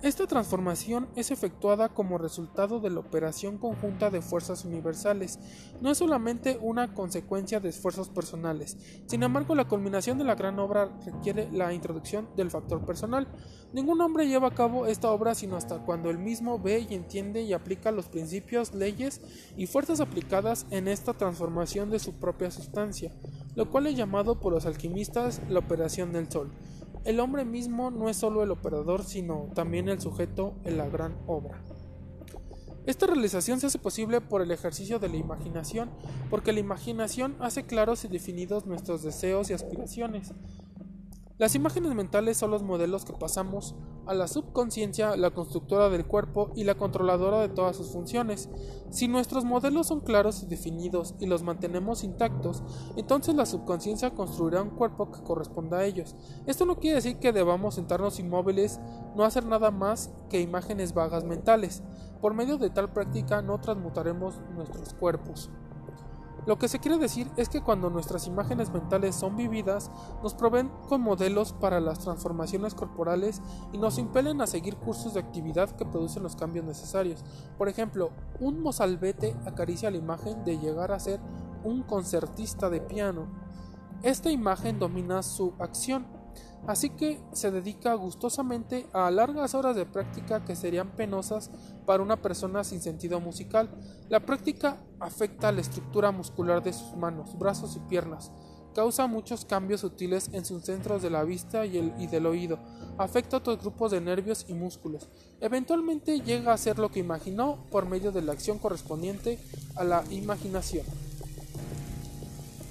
[0.04, 5.39] Esta transformación es efectuada como resultado de la operación conjunta de fuerzas universales,
[5.80, 8.78] no es solamente una consecuencia de esfuerzos personales.
[9.06, 13.30] Sin embargo, la culminación de la gran obra requiere la introducción del factor personal.
[13.72, 17.41] Ningún hombre lleva a cabo esta obra sino hasta cuando él mismo ve y entiende
[17.43, 19.22] y aplica los principios, leyes
[19.56, 23.14] y fuerzas aplicadas en esta transformación de su propia sustancia,
[23.56, 26.51] lo cual es llamado por los alquimistas la operación del sol.
[27.06, 31.18] El hombre mismo no es solo el operador, sino también el sujeto en la gran
[31.28, 31.62] obra.
[32.86, 35.89] Esta realización se hace posible por el ejercicio de la imaginación,
[36.30, 40.34] porque la imaginación hace claros y definidos nuestros deseos y aspiraciones,
[41.39, 43.75] las imágenes mentales son los modelos que pasamos
[44.05, 48.49] a la subconsciencia, la constructora del cuerpo y la controladora de todas sus funciones.
[48.91, 52.61] Si nuestros modelos son claros y definidos y los mantenemos intactos,
[52.97, 56.15] entonces la subconsciencia construirá un cuerpo que corresponda a ellos.
[56.45, 58.79] Esto no quiere decir que debamos sentarnos inmóviles,
[59.15, 61.81] no hacer nada más que imágenes vagas mentales.
[62.21, 65.49] Por medio de tal práctica no transmutaremos nuestros cuerpos.
[66.46, 69.89] Lo que se quiere decir es que cuando nuestras imágenes mentales son vividas,
[70.22, 73.41] nos proveen con modelos para las transformaciones corporales
[73.72, 77.24] y nos impelen a seguir cursos de actividad que producen los cambios necesarios.
[77.58, 81.22] Por ejemplo, un mozalbete acaricia la imagen de llegar a ser
[81.64, 83.28] un concertista de piano.
[84.02, 86.06] Esta imagen domina su acción
[86.68, 91.51] así que se dedica gustosamente a largas horas de práctica que serían penosas
[91.86, 93.70] para una persona sin sentido musical.
[94.09, 98.32] La práctica afecta a la estructura muscular de sus manos, brazos y piernas,
[98.74, 102.59] causa muchos cambios sutiles en sus centros de la vista y, el, y del oído,
[102.97, 105.09] afecta a otros grupos de nervios y músculos.
[105.41, 109.39] Eventualmente llega a ser lo que imaginó por medio de la acción correspondiente
[109.76, 110.86] a la imaginación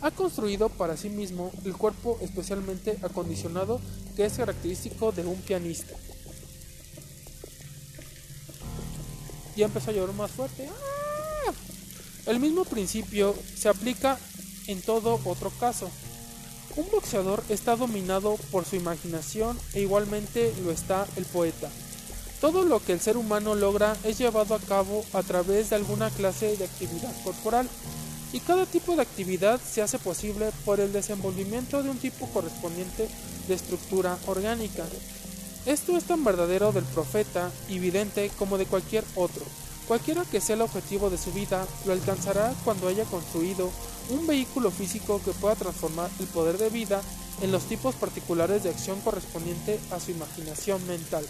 [0.02, 3.80] ha construido para sí mismo el cuerpo especialmente acondicionado
[4.16, 5.94] que es característico de un pianista.
[9.56, 10.68] Ya empezó a llorar más fuerte.
[10.68, 11.52] ¡Ah!
[12.26, 14.18] El mismo principio se aplica
[14.66, 15.88] en todo otro caso.
[16.74, 21.68] Un boxeador está dominado por su imaginación e igualmente lo está el poeta.
[22.40, 26.10] Todo lo que el ser humano logra es llevado a cabo a través de alguna
[26.10, 27.68] clase de actividad corporal
[28.32, 33.08] y cada tipo de actividad se hace posible por el desenvolvimiento de un tipo correspondiente
[33.46, 34.84] de estructura orgánica.
[35.66, 39.44] Esto es tan verdadero del profeta y vidente como de cualquier otro.
[39.86, 43.70] Cualquiera que sea el objetivo de su vida, lo alcanzará cuando haya construido
[44.10, 47.02] un vehículo físico que pueda transformar el poder de vida
[47.42, 51.24] en los tipos particulares de acción correspondiente a su imaginación mental.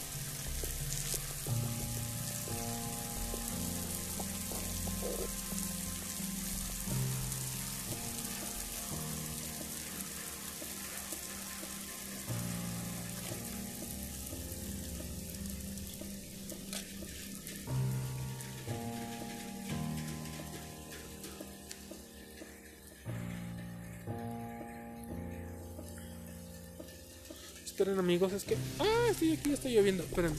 [27.72, 28.54] Esperen amigos, es que...
[28.78, 30.02] Ah, estoy aquí, está lloviendo.
[30.02, 30.34] Esperen.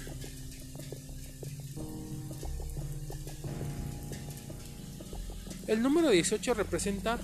[5.65, 7.17] El número 18 representa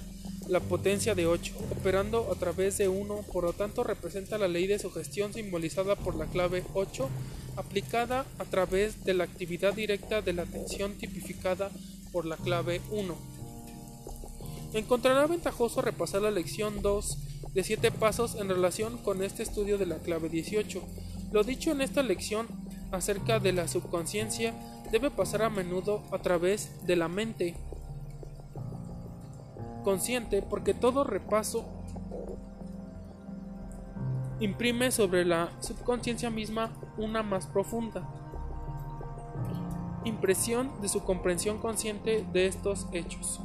[0.47, 4.65] la potencia de 8, operando a través de 1, por lo tanto representa la ley
[4.65, 7.07] de sugestión simbolizada por la clave 8,
[7.57, 11.69] aplicada a través de la actividad directa de la atención tipificada
[12.11, 13.15] por la clave 1.
[14.73, 19.85] Encontrará ventajoso repasar la lección 2 de 7 pasos en relación con este estudio de
[19.85, 20.81] la clave 18.
[21.31, 22.47] Lo dicho en esta lección
[22.91, 24.53] acerca de la subconsciencia
[24.91, 27.55] debe pasar a menudo a través de la mente
[29.83, 31.65] consciente porque todo repaso
[34.39, 38.07] imprime sobre la subconsciencia misma una más profunda
[40.05, 43.41] impresión de su comprensión consciente de estos hechos.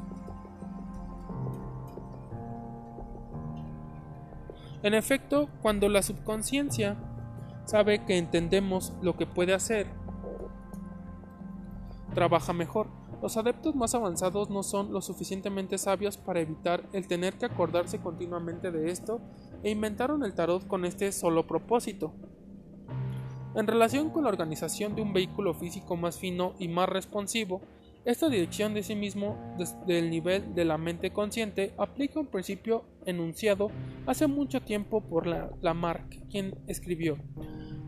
[4.85, 6.99] En efecto, cuando la subconsciencia
[7.65, 9.87] sabe que entendemos lo que puede hacer,
[12.15, 12.89] trabaja mejor.
[13.23, 17.99] Los adeptos más avanzados no son lo suficientemente sabios para evitar el tener que acordarse
[17.99, 19.23] continuamente de esto
[19.63, 22.13] e inventaron el tarot con este solo propósito.
[23.55, 27.63] En relación con la organización de un vehículo físico más fino y más responsivo,
[28.05, 32.85] esta dirección de sí mismo desde el nivel de la mente consciente aplica un principio
[33.07, 33.71] enunciado
[34.07, 37.19] hace mucho tiempo por la Lamarck, quien escribió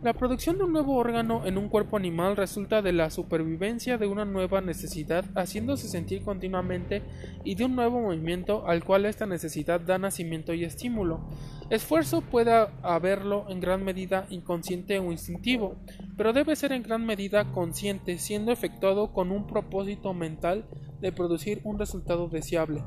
[0.03, 4.07] la producción de un nuevo órgano en un cuerpo animal resulta de la supervivencia de
[4.07, 7.03] una nueva necesidad haciéndose sentir continuamente
[7.45, 11.27] y de un nuevo movimiento al cual esta necesidad da nacimiento y estímulo.
[11.71, 12.53] Esfuerzo puede
[12.83, 15.75] haberlo en gran medida inconsciente o instintivo,
[16.17, 20.67] pero debe ser en gran medida consciente, siendo efectuado con un propósito mental
[21.01, 22.85] de producir un resultado deseable.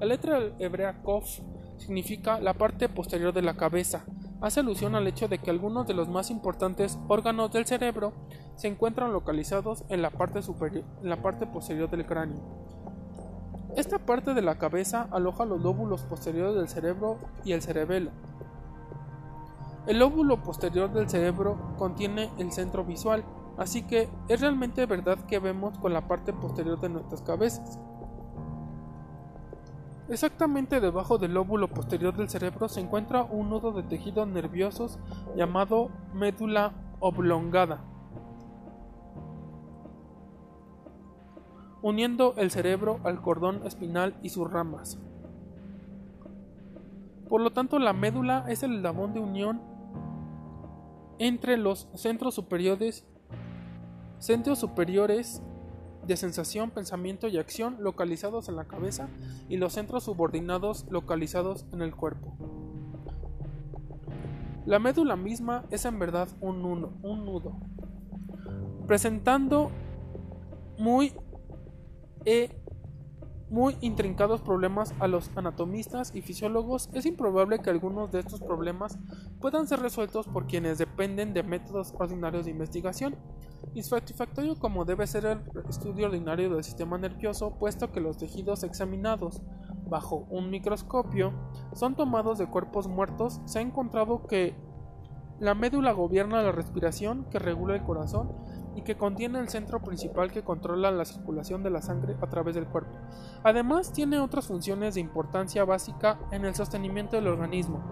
[0.00, 1.40] La letra hebrea Kof
[1.78, 4.04] significa la parte posterior de la cabeza,
[4.40, 8.12] hace alusión al hecho de que algunos de los más importantes órganos del cerebro
[8.56, 12.40] se encuentran localizados en la parte, superior, en la parte posterior del cráneo.
[13.76, 18.10] Esta parte de la cabeza aloja los lóbulos posteriores del cerebro y el cerebelo.
[19.86, 23.24] El lóbulo posterior del cerebro contiene el centro visual,
[23.56, 27.78] así que es realmente verdad que vemos con la parte posterior de nuestras cabezas.
[30.08, 34.98] Exactamente debajo del lóbulo posterior del cerebro se encuentra un nudo de tejidos nerviosos
[35.36, 37.84] llamado médula oblongada,
[41.82, 44.98] uniendo el cerebro al cordón espinal y sus ramas.
[47.28, 49.60] Por lo tanto, la médula es el eslabón de unión
[51.18, 53.06] entre los centros superiores,
[54.18, 55.42] centros superiores
[56.08, 59.08] de sensación, pensamiento y acción localizados en la cabeza
[59.48, 62.34] y los centros subordinados localizados en el cuerpo.
[64.64, 67.56] La médula misma es en verdad un nudo, un nudo
[68.86, 69.70] presentando
[70.78, 71.12] muy
[72.24, 72.58] e
[73.50, 78.98] muy intrincados problemas a los anatomistas y fisiólogos, es improbable que algunos de estos problemas
[79.40, 83.16] puedan ser resueltos por quienes dependen de métodos ordinarios de investigación.
[83.74, 89.42] Insatisfactorio como debe ser el estudio ordinario del sistema nervioso, puesto que los tejidos examinados
[89.88, 91.32] bajo un microscopio
[91.74, 94.54] son tomados de cuerpos muertos, se ha encontrado que
[95.40, 98.32] la médula gobierna la respiración, que regula el corazón,
[98.74, 102.54] y que contiene el centro principal que controla la circulación de la sangre a través
[102.54, 102.92] del cuerpo.
[103.42, 107.82] Además, tiene otras funciones de importancia básica en el sostenimiento del organismo.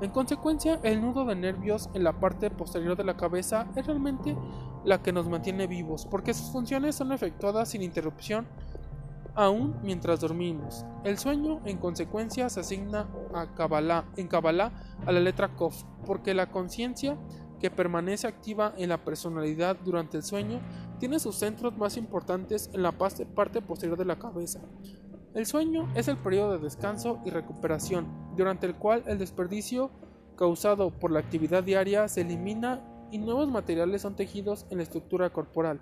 [0.00, 4.36] En consecuencia, el nudo de nervios en la parte posterior de la cabeza es realmente
[4.84, 8.46] la que nos mantiene vivos, porque sus funciones son efectuadas sin interrupción
[9.36, 10.84] aún mientras dormimos.
[11.04, 14.72] El sueño, en consecuencia, se asigna a Kabbalah, en Kabbalah
[15.06, 17.16] a la letra Kof, porque la conciencia
[17.60, 20.60] que permanece activa en la personalidad durante el sueño,
[20.98, 24.60] tiene sus centros más importantes en la parte posterior de la cabeza.
[25.34, 29.90] El sueño es el periodo de descanso y recuperación, durante el cual el desperdicio
[30.36, 35.30] causado por la actividad diaria se elimina y nuevos materiales son tejidos en la estructura
[35.30, 35.80] corporal.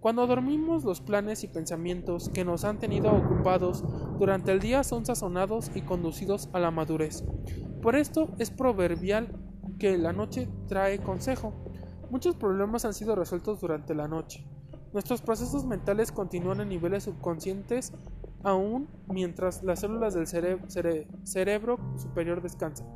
[0.00, 3.84] Cuando dormimos los planes y pensamientos que nos han tenido ocupados
[4.18, 7.22] durante el día son sazonados y conducidos a la madurez.
[7.82, 9.28] Por esto es proverbial
[9.80, 11.52] que la noche trae consejo.
[12.10, 14.46] Muchos problemas han sido resueltos durante la noche.
[14.92, 17.92] Nuestros procesos mentales continúan en niveles subconscientes
[18.42, 22.86] aún mientras las células del cerebro superior descansan.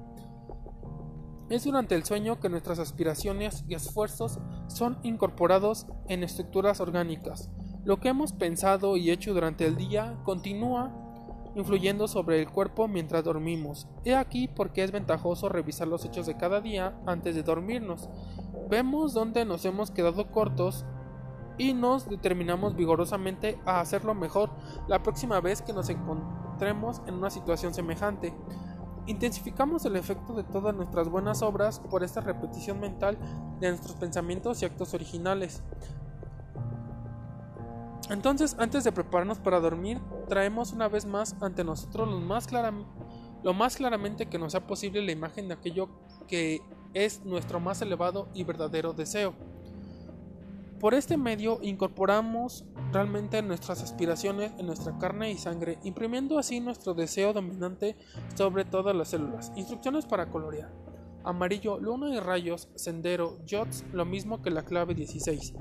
[1.50, 7.50] Es durante el sueño que nuestras aspiraciones y esfuerzos son incorporados en estructuras orgánicas.
[7.84, 11.03] Lo que hemos pensado y hecho durante el día continúa
[11.54, 13.86] influyendo sobre el cuerpo mientras dormimos.
[14.04, 18.08] He aquí por qué es ventajoso revisar los hechos de cada día antes de dormirnos.
[18.68, 20.84] Vemos dónde nos hemos quedado cortos
[21.56, 24.50] y nos determinamos vigorosamente a hacerlo mejor
[24.88, 28.34] la próxima vez que nos encontremos en una situación semejante.
[29.06, 33.18] Intensificamos el efecto de todas nuestras buenas obras por esta repetición mental
[33.60, 35.62] de nuestros pensamientos y actos originales.
[38.10, 42.48] Entonces, antes de prepararnos para dormir, traemos una vez más ante nosotros lo más,
[43.42, 45.88] lo más claramente que nos sea posible la imagen de aquello
[46.28, 46.60] que
[46.92, 49.34] es nuestro más elevado y verdadero deseo.
[50.80, 56.94] Por este medio incorporamos realmente nuestras aspiraciones en nuestra carne y sangre, imprimiendo así nuestro
[56.94, 57.96] deseo dominante
[58.34, 59.50] sobre todas las células.
[59.56, 60.70] Instrucciones para colorear.
[61.24, 65.54] Amarillo, luna y rayos, sendero, jots, lo mismo que la clave 16.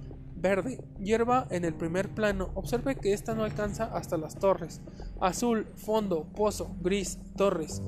[0.43, 4.81] Verde, hierba en el primer plano, observe que esta no alcanza hasta las torres.
[5.21, 7.81] Azul, fondo, pozo, gris, torres.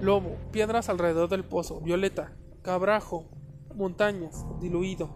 [0.00, 1.82] Lobo, piedras alrededor del pozo.
[1.82, 3.26] Violeta, cabrajo,
[3.74, 5.10] montañas, diluido.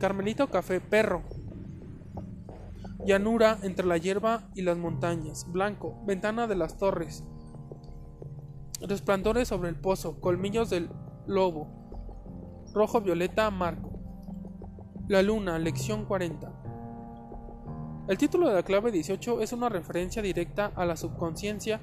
[0.00, 1.22] Carmelito Café Perro.
[3.06, 5.46] Llanura entre la hierba y las montañas.
[5.48, 6.02] Blanco.
[6.04, 7.22] Ventana de las torres.
[8.80, 10.20] Resplandores sobre el pozo.
[10.20, 10.90] Colmillos del
[11.28, 11.68] lobo.
[12.74, 13.87] Rojo violeta Marco.
[15.08, 15.58] La luna.
[15.58, 16.52] Lección 40.
[18.08, 21.80] El título de la clave 18 es una referencia directa a la subconsciencia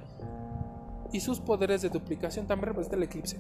[1.12, 2.46] y sus poderes de duplicación.
[2.46, 3.40] También representa el eclipse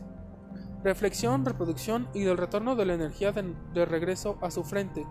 [0.85, 5.03] reflexión, reproducción y del retorno de la energía de, regreso a su frente.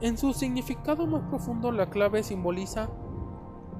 [0.00, 2.90] En su significado más profundo, la clave simboliza,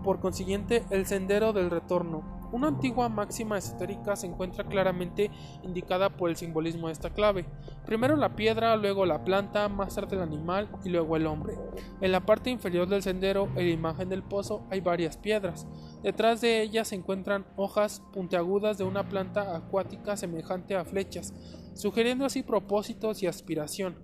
[0.02, 5.30] por consiguiente, el sendero del retorno, una antigua máxima esotérica se encuentra claramente
[5.62, 7.46] indicada por el simbolismo de esta clave.
[7.86, 11.54] Primero la piedra, luego la planta, más tarde el animal y luego el hombre.
[12.00, 15.68] En la parte inferior del sendero, en la imagen del pozo, hay varias piedras.
[16.02, 21.32] Detrás de ellas se encuentran hojas puntiagudas de una planta acuática semejante a flechas,
[21.74, 23.96] sugiriendo así propósitos y aspiración.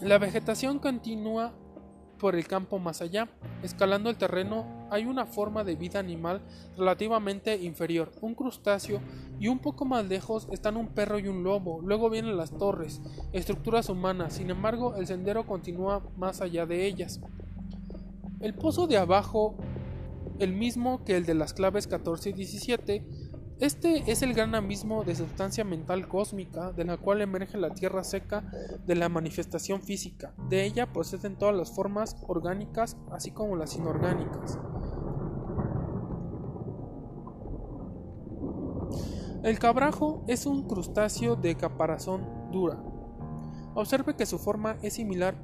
[0.00, 1.52] La vegetación continúa
[2.22, 3.28] por el campo más allá.
[3.64, 6.40] Escalando el terreno hay una forma de vida animal
[6.78, 9.00] relativamente inferior, un crustáceo,
[9.40, 11.80] y un poco más lejos están un perro y un lobo.
[11.82, 13.02] Luego vienen las torres,
[13.32, 17.20] estructuras humanas, sin embargo el sendero continúa más allá de ellas.
[18.38, 19.56] El pozo de abajo,
[20.38, 23.04] el mismo que el de las claves 14 y 17,
[23.62, 28.02] este es el gran abismo de sustancia mental cósmica de la cual emerge la tierra
[28.02, 28.42] seca
[28.84, 30.34] de la manifestación física.
[30.48, 34.58] De ella proceden todas las formas orgánicas así como las inorgánicas.
[39.44, 42.82] El cabrajo es un crustáceo de caparazón dura.
[43.74, 45.36] Observe que su forma es similar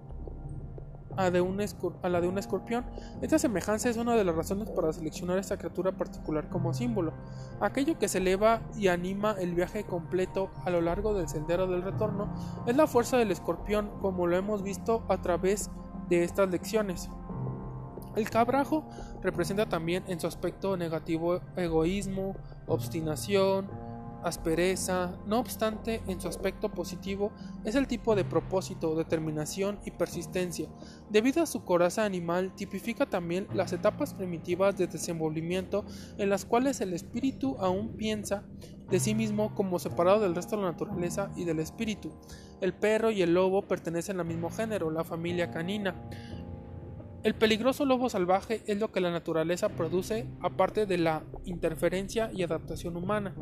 [1.19, 2.87] a, la de un escorpión.
[3.21, 7.13] Esta semejanza es una de las razones para seleccionar esta criatura particular como símbolo.
[7.61, 11.83] Aquello que se eleva y anima el viaje completo a lo largo del sendero del
[11.83, 12.33] retorno
[12.67, 15.71] es la fuerza del escorpión como lo hemos visto a través
[16.09, 17.11] de estas lecciones.
[18.15, 18.89] El cabrajo
[19.23, 23.69] representa también en su aspecto negativo egoísmo, obstinación,
[24.23, 27.33] aspereza, no obstante, en su aspecto positivo,
[27.65, 30.69] es el tipo de propósito, determinación y persistencia.
[31.11, 35.85] Debido a su coraza animal, tipifica también las etapas primitivas de desenvolvimiento
[36.19, 38.45] en las cuales el espíritu aún piensa
[38.91, 42.13] de sí mismo como separado del resto de la naturaleza y del espíritu.
[42.61, 45.95] El perro y el lobo pertenecen al mismo género, la familia canina.
[47.25, 52.43] El peligroso lobo salvaje es lo que la naturaleza produce aparte de la interferencia y
[52.43, 53.35] adaptación humana.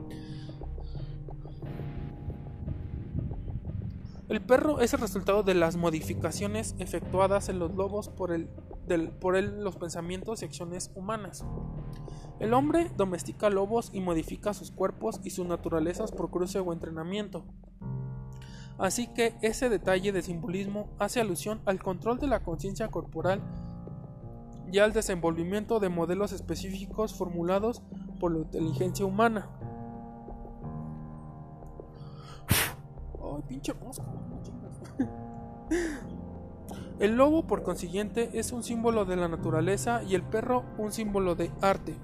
[4.28, 8.48] El perro es el resultado de las modificaciones efectuadas en los lobos por, el,
[9.20, 11.44] por los pensamientos y acciones humanas.
[12.40, 17.44] El hombre domestica lobos y modifica sus cuerpos y sus naturalezas por cruce o entrenamiento.
[18.78, 23.40] Así que ese detalle de simbolismo hace alusión al control de la conciencia corporal
[24.72, 27.82] y al desenvolvimiento de modelos específicos formulados
[28.18, 29.48] por la inteligencia humana.
[36.98, 41.34] El lobo, por consiguiente, es un símbolo de la naturaleza y el perro un símbolo
[41.34, 41.94] de arte.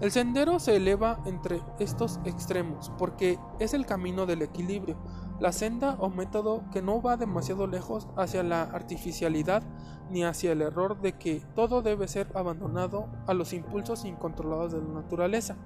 [0.00, 4.96] El sendero se eleva entre estos extremos porque es el camino del equilibrio,
[5.40, 9.62] la senda o método que no va demasiado lejos hacia la artificialidad
[10.10, 14.80] ni hacia el error de que todo debe ser abandonado a los impulsos incontrolados de
[14.80, 15.56] la naturaleza.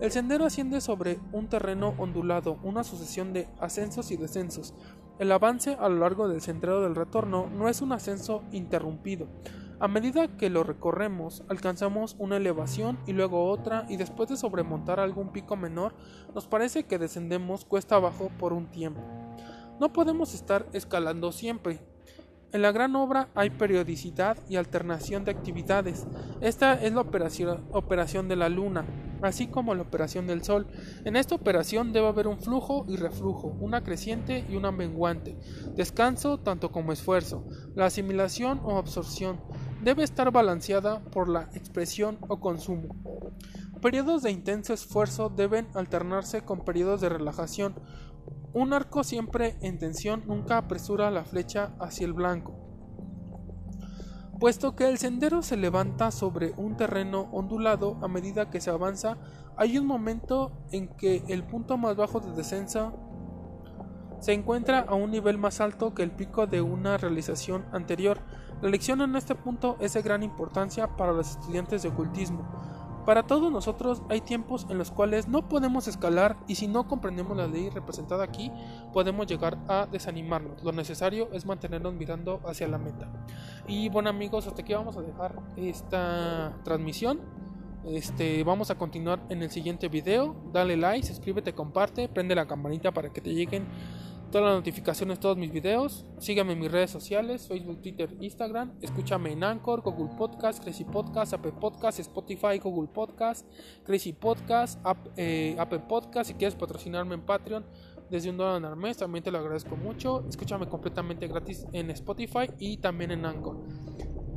[0.00, 4.74] El sendero asciende sobre un terreno ondulado, una sucesión de ascensos y descensos,
[5.18, 9.28] el avance a lo largo del centro del retorno no es un ascenso interrumpido.
[9.78, 15.00] A medida que lo recorremos, alcanzamos una elevación y luego otra y después de sobremontar
[15.00, 15.94] algún pico menor,
[16.34, 19.02] nos parece que descendemos cuesta abajo por un tiempo.
[19.78, 21.80] No podemos estar escalando siempre,
[22.52, 26.06] en la gran obra hay periodicidad y alternación de actividades.
[26.40, 28.84] Esta es la operación, de la luna,
[29.22, 30.66] así como la operación del sol.
[31.04, 35.38] En esta operación debe haber un flujo y reflujo, una creciente y una menguante,
[35.74, 37.46] descanso tanto como esfuerzo.
[37.74, 39.40] La asimilación o absorción
[39.82, 42.96] debe estar balanceada por la expresión o consumo.
[43.82, 47.74] Periodos de intenso esfuerzo deben alternarse con periodos de relajación.
[48.52, 52.54] Un arco siempre en tensión nunca apresura la flecha hacia el blanco.
[54.40, 59.16] Puesto que el sendero se levanta sobre un terreno ondulado a medida que se avanza,
[59.56, 62.92] hay un momento en que el punto más bajo de descenso
[64.20, 68.18] se encuentra a un nivel más alto que el pico de una realización anterior.
[68.62, 72.65] La lección en este punto es de gran importancia para los estudiantes de ocultismo
[73.06, 77.36] para todos nosotros hay tiempos en los cuales no podemos escalar y si no comprendemos
[77.36, 78.50] la ley representada aquí,
[78.92, 80.62] podemos llegar a desanimarnos.
[80.64, 83.08] Lo necesario es mantenernos mirando hacia la meta.
[83.68, 87.20] Y bueno amigos, hasta aquí vamos a dejar esta transmisión.
[87.84, 90.34] Este, vamos a continuar en el siguiente video.
[90.52, 93.66] Dale like, suscríbete, comparte, prende la campanita para que te lleguen
[94.30, 96.04] todas las notificaciones, todos mis videos.
[96.18, 98.72] Síganme en mis redes sociales, Facebook, Twitter, Instagram.
[98.80, 103.46] Escúchame en Anchor, Google Podcast, Crazy Podcast, Apple Podcast, Spotify, Google Podcast,
[103.84, 104.80] Crazy Podcast,
[105.16, 106.28] eh, Apple Podcast.
[106.30, 107.64] Si quieres patrocinarme en Patreon
[108.10, 110.24] desde un dólar al mes, también te lo agradezco mucho.
[110.28, 113.58] Escúchame completamente gratis en Spotify y también en Anchor.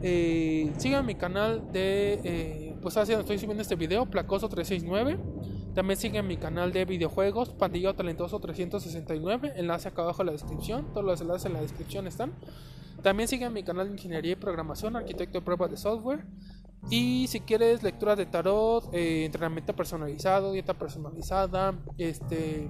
[0.01, 5.19] Eh, sigan mi canal de, eh, pues hacia donde estoy subiendo este video, Placoso369.
[5.73, 10.87] También siguen mi canal de videojuegos, Pandillo Talentoso 369, enlace acá abajo en la descripción,
[10.93, 12.33] todos los enlaces en la descripción están.
[13.03, 16.25] También siguen mi canal de Ingeniería y Programación, Arquitecto de Pruebas de Software.
[16.89, 22.69] Y si quieres lectura de tarot, eh, entrenamiento personalizado, dieta personalizada, este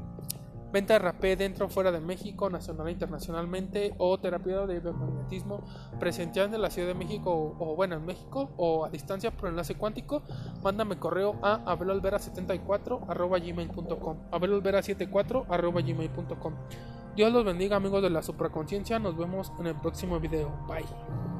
[0.72, 5.64] venta de rapé dentro o fuera de México, nacional e internacionalmente, o terapia de biomagnetismo
[6.00, 9.76] presencial en la Ciudad de México, o, bueno, en México, o a distancia por enlace
[9.76, 10.24] cuántico,
[10.64, 13.08] mándame correo a abelolvera74
[13.42, 16.54] gmail.com abelolvera74 gmail.com
[17.16, 21.39] Dios los bendiga amigos de la supraconciencia, nos vemos en el próximo video, bye.